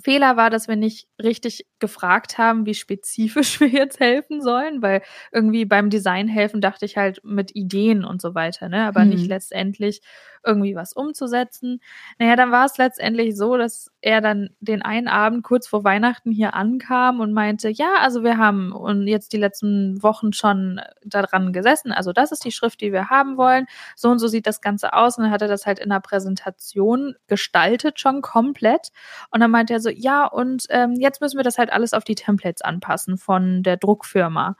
[0.03, 5.01] Fehler war, dass wir nicht richtig gefragt haben, wie spezifisch wir jetzt helfen sollen, weil
[5.31, 9.11] irgendwie beim Design helfen dachte ich halt mit Ideen und so weiter, ne, aber mhm.
[9.11, 10.01] nicht letztendlich
[10.45, 11.81] irgendwie was umzusetzen.
[12.19, 16.31] Naja, dann war es letztendlich so, dass er dann den einen Abend kurz vor Weihnachten
[16.31, 21.53] hier ankam und meinte, ja, also wir haben und jetzt die letzten Wochen schon daran
[21.53, 21.91] gesessen.
[21.91, 23.65] Also das ist die Schrift, die wir haben wollen.
[23.95, 25.17] So und so sieht das Ganze aus.
[25.17, 28.89] Und dann hat er das halt in der Präsentation gestaltet schon komplett.
[29.31, 32.03] Und dann meinte er so, ja, und ähm, jetzt müssen wir das halt alles auf
[32.03, 34.57] die Templates anpassen von der Druckfirma.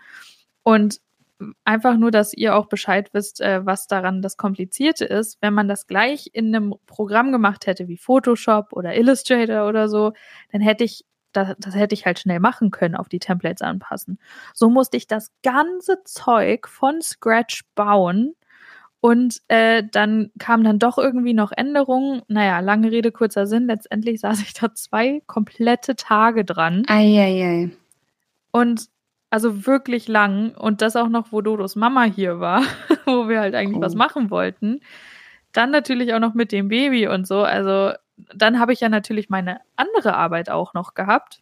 [0.64, 1.00] Und
[1.64, 5.38] einfach nur, dass ihr auch Bescheid wisst, äh, was daran das Komplizierte ist.
[5.42, 10.14] Wenn man das gleich in einem Programm gemacht hätte wie Photoshop oder Illustrator oder so,
[10.52, 14.20] dann hätte ich das, das hätte ich halt schnell machen können, auf die Templates anpassen.
[14.54, 18.36] So musste ich das ganze Zeug von Scratch bauen.
[19.02, 22.24] Und äh, dann kamen dann doch irgendwie noch Änderungen.
[22.28, 23.68] Naja, lange Rede, kurzer Sinn.
[23.68, 26.84] Letztendlich saß ich da zwei komplette Tage dran.
[26.88, 27.72] Eieiei.
[28.52, 28.88] Und
[29.30, 32.64] also wirklich lang und das auch noch, wo Dodos Mama hier war,
[33.06, 33.82] wo wir halt eigentlich oh.
[33.82, 34.80] was machen wollten.
[35.52, 37.42] Dann natürlich auch noch mit dem Baby und so.
[37.42, 37.92] Also
[38.34, 41.42] dann habe ich ja natürlich meine andere Arbeit auch noch gehabt.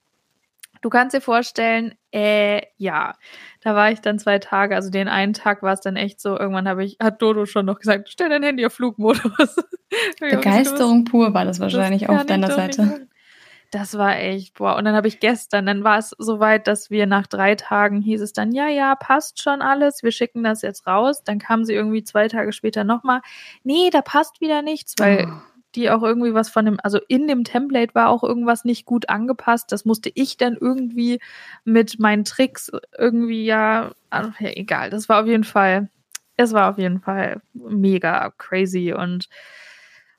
[0.83, 3.13] Du kannst dir vorstellen, äh, ja,
[3.61, 6.37] da war ich dann zwei Tage, also den einen Tag war es dann echt so,
[6.37, 9.55] irgendwann habe ich, hat Dodo schon noch gesagt, stell dein Handy auf Flugmodus.
[10.19, 13.07] Begeisterung pur war das wahrscheinlich auf deiner Seite
[13.71, 14.75] Das war echt, boah.
[14.75, 18.19] Und dann habe ich gestern, dann war es soweit, dass wir nach drei Tagen hieß
[18.19, 21.23] es dann, ja, ja, passt schon alles, wir schicken das jetzt raus.
[21.23, 23.21] Dann kam sie irgendwie zwei Tage später nochmal,
[23.63, 25.52] nee, da passt wieder nichts, weil oh.
[25.75, 29.09] Die auch irgendwie was von dem, also in dem Template war auch irgendwas nicht gut
[29.09, 29.71] angepasst.
[29.71, 31.19] Das musste ich dann irgendwie
[31.65, 34.89] mit meinen Tricks irgendwie, ja, also, ja egal.
[34.89, 35.89] Das war auf jeden Fall,
[36.37, 39.27] es war auf jeden Fall mega crazy und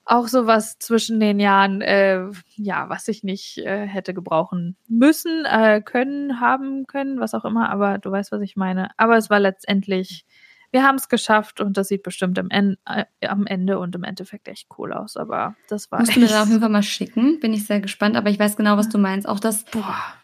[0.06, 2.26] auch sowas zwischen den Jahren, äh,
[2.56, 7.70] ja, was ich nicht äh, hätte gebrauchen müssen, äh, können, haben können, was auch immer,
[7.70, 8.90] aber du weißt, was ich meine.
[8.98, 10.26] Aber es war letztendlich,
[10.74, 14.02] wir haben es geschafft und das sieht bestimmt am Ende, äh, am Ende und im
[14.02, 16.00] Endeffekt echt cool aus, aber das war.
[16.00, 18.38] Musst du mir da auf jeden Fall mal schicken, bin ich sehr gespannt, aber ich
[18.40, 19.28] weiß genau, was du meinst.
[19.28, 19.64] Auch das,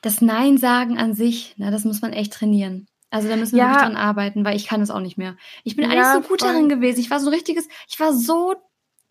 [0.02, 2.88] das Nein sagen an sich, na, das muss man echt trainieren.
[3.10, 3.78] Also da müssen wir ja.
[3.78, 5.36] dran arbeiten, weil ich kann es auch nicht mehr.
[5.62, 6.52] Ich bin ja, eigentlich so gut voll.
[6.52, 6.98] darin gewesen.
[6.98, 8.54] Ich war so ein richtiges, ich war so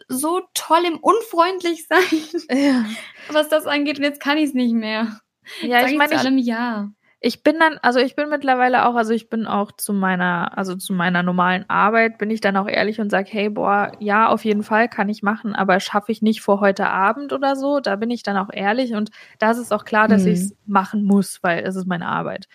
[0.08, 2.86] so toll im unfreundlich sein, ja.
[3.32, 3.98] was das angeht.
[3.98, 5.20] Und jetzt kann ich es nicht mehr.
[5.62, 6.92] Ja, ich meine, allem ja.
[7.22, 10.76] Ich bin dann, also ich bin mittlerweile auch, also ich bin auch zu meiner, also
[10.76, 14.46] zu meiner normalen Arbeit, bin ich dann auch ehrlich und sage, hey, boah, ja, auf
[14.46, 17.82] jeden Fall kann ich machen, aber schaffe ich nicht vor heute Abend oder so.
[17.82, 20.30] Da bin ich dann auch ehrlich und da ist es auch klar, dass mhm.
[20.30, 22.48] ich es machen muss, weil es ist meine Arbeit.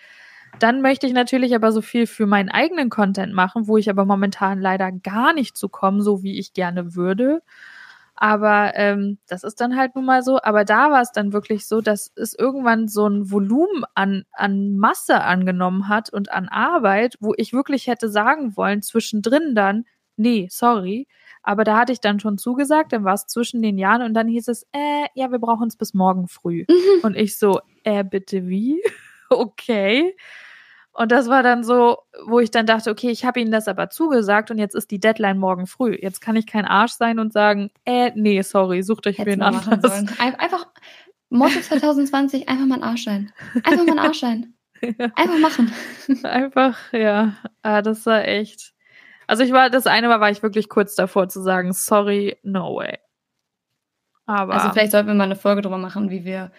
[0.59, 4.05] Dann möchte ich natürlich aber so viel für meinen eigenen Content machen, wo ich aber
[4.05, 7.41] momentan leider gar nicht zu kommen, so wie ich gerne würde.
[8.15, 10.39] Aber ähm, das ist dann halt nun mal so.
[10.41, 14.77] Aber da war es dann wirklich so, dass es irgendwann so ein Volumen an, an
[14.77, 19.85] Masse angenommen hat und an Arbeit, wo ich wirklich hätte sagen wollen, zwischendrin dann,
[20.15, 21.07] nee, sorry.
[21.43, 24.27] Aber da hatte ich dann schon zugesagt, dann war es zwischen den Jahren und dann
[24.27, 26.65] hieß es, äh, ja, wir brauchen es bis morgen früh.
[26.69, 27.03] Mhm.
[27.03, 28.81] Und ich so, äh, bitte wie?
[29.29, 30.15] okay.
[30.97, 33.89] Und das war dann so, wo ich dann dachte, okay, ich habe ihnen das aber
[33.89, 35.97] zugesagt und jetzt ist die Deadline morgen früh.
[36.01, 39.83] Jetzt kann ich kein Arsch sein und sagen, äh, nee, sorry, sucht euch wen anderes.
[40.19, 40.67] Einfach,
[41.29, 43.33] Motto 2020, einfach mal ein Arsch sein.
[43.65, 44.53] Einfach mal ein Arsch sein.
[45.15, 45.73] Einfach machen.
[46.23, 47.33] Einfach, ja.
[47.61, 48.73] Ah, das war echt.
[49.25, 52.75] Also ich war, das eine war, war ich wirklich kurz davor zu sagen, sorry, no
[52.75, 52.99] way.
[54.25, 54.53] Aber.
[54.53, 56.51] Also vielleicht sollten wir mal eine Folge drüber machen, wie wir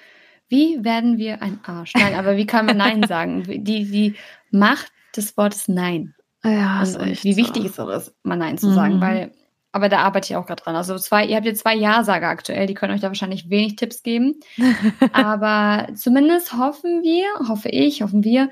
[0.48, 1.92] wie werden wir ein Arsch?
[1.94, 3.42] Nein, aber wie kann man Nein sagen?
[3.46, 4.14] Die, die
[4.50, 6.14] Macht des Wortes Nein.
[6.44, 9.00] Ja, und, und wie wichtig es auch ist, mal Nein zu sagen, mhm.
[9.00, 9.32] weil,
[9.72, 10.76] aber da arbeite ich auch gerade dran.
[10.76, 14.02] Also zwei, ihr habt jetzt zwei Ja-Sager aktuell, die können euch da wahrscheinlich wenig Tipps
[14.02, 14.40] geben.
[15.12, 18.50] aber zumindest hoffen wir, hoffe ich, hoffen wir,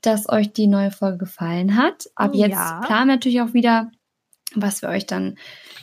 [0.00, 2.08] dass euch die neue Folge gefallen hat.
[2.14, 2.80] Ab jetzt ja.
[2.84, 3.90] planen wir natürlich auch wieder,
[4.62, 5.36] was wir euch dann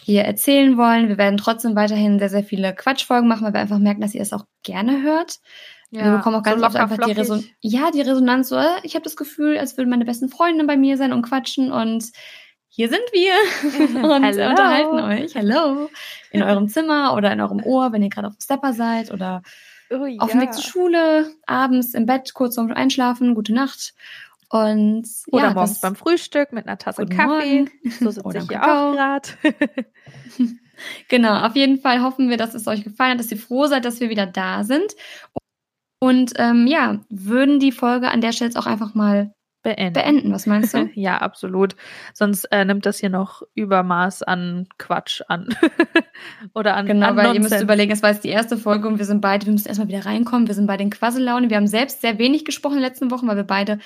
[0.03, 1.09] hier erzählen wollen.
[1.09, 4.22] Wir werden trotzdem weiterhin sehr, sehr viele Quatschfolgen machen, weil wir einfach merken, dass ihr
[4.22, 5.39] es auch gerne hört.
[5.91, 7.47] Ja, wir bekommen auch ganz so oft einfach die Resonanz.
[7.59, 10.78] Ja, die Resonanz so, äh, ich habe das Gefühl, als würden meine besten Freunde bei
[10.78, 12.11] mir sein und quatschen und
[12.69, 13.34] hier sind wir
[14.09, 14.49] und Hello.
[14.49, 15.36] unterhalten euch.
[15.36, 15.89] Hallo.
[16.32, 19.41] In eurem Zimmer oder in eurem Ohr, wenn ihr gerade auf dem Stepper seid oder
[19.89, 20.22] oh, ja.
[20.22, 23.93] auf dem Weg zur Schule, abends im Bett, kurz vorm Einschlafen, gute Nacht.
[24.52, 27.26] Und oder ja, morgens beim Frühstück mit einer Tasse Kaffee.
[27.26, 27.70] Morgen.
[27.99, 29.30] So sitze ich hier auch gerade.
[31.08, 33.86] genau, auf jeden Fall hoffen wir, dass es euch gefallen hat, dass ihr froh seid,
[33.86, 34.93] dass wir wieder da sind.
[35.99, 39.34] Und ähm, ja, würden die Folge an der Stelle jetzt auch einfach mal
[39.64, 39.93] beenden.
[39.93, 40.34] beenden.
[40.34, 40.89] Was meinst du?
[40.95, 41.76] ja, absolut.
[42.14, 45.56] Sonst äh, nimmt das hier noch Übermaß an Quatsch an.
[46.54, 47.45] Oder an Genau, an weil Nonsens.
[47.45, 49.68] ihr müsst überlegen, es war jetzt die erste Folge und wir sind beide, wir müssen
[49.68, 50.47] erstmal wieder reinkommen.
[50.47, 51.49] Wir sind bei den Quassellaune.
[51.49, 53.80] Wir haben selbst sehr wenig gesprochen in den letzten Wochen, weil wir beide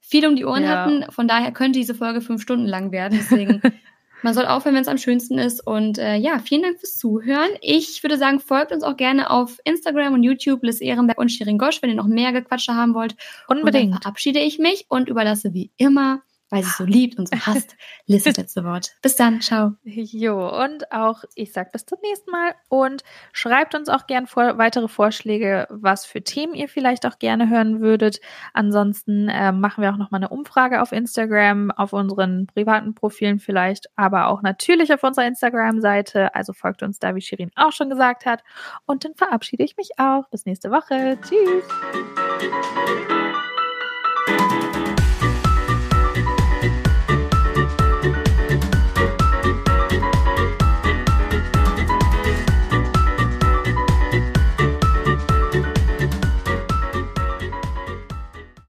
[0.00, 0.70] viel um die Ohren ja.
[0.70, 1.04] hatten.
[1.10, 3.18] Von daher könnte diese Folge fünf Stunden lang werden.
[3.18, 3.60] Deswegen,
[4.22, 5.66] man soll aufhören, wenn es am schönsten ist.
[5.66, 7.50] Und äh, ja, vielen Dank fürs Zuhören.
[7.60, 11.58] Ich würde sagen, folgt uns auch gerne auf Instagram und YouTube, Liz Ehrenberg und Shirin
[11.58, 13.16] Gosch, wenn ihr noch mehr Gequatsche haben wollt.
[13.48, 13.86] Unbedingt.
[13.86, 17.36] Und dann verabschiede ich mich und überlasse wie immer weil sie so liebt und so
[17.38, 17.76] hasst.
[18.06, 18.92] Liz, das letzte Wort.
[19.02, 19.74] Bis dann, ciao.
[19.84, 24.58] Jo, und auch ich sag bis zum nächsten Mal und schreibt uns auch gern vor,
[24.58, 28.20] weitere Vorschläge, was für Themen ihr vielleicht auch gerne hören würdet.
[28.54, 33.88] Ansonsten äh, machen wir auch nochmal eine Umfrage auf Instagram, auf unseren privaten Profilen vielleicht,
[33.96, 36.34] aber auch natürlich auf unserer Instagram-Seite.
[36.34, 38.42] Also folgt uns da, wie Shirin auch schon gesagt hat.
[38.86, 40.28] Und dann verabschiede ich mich auch.
[40.30, 41.18] Bis nächste Woche.
[41.22, 41.64] Tschüss.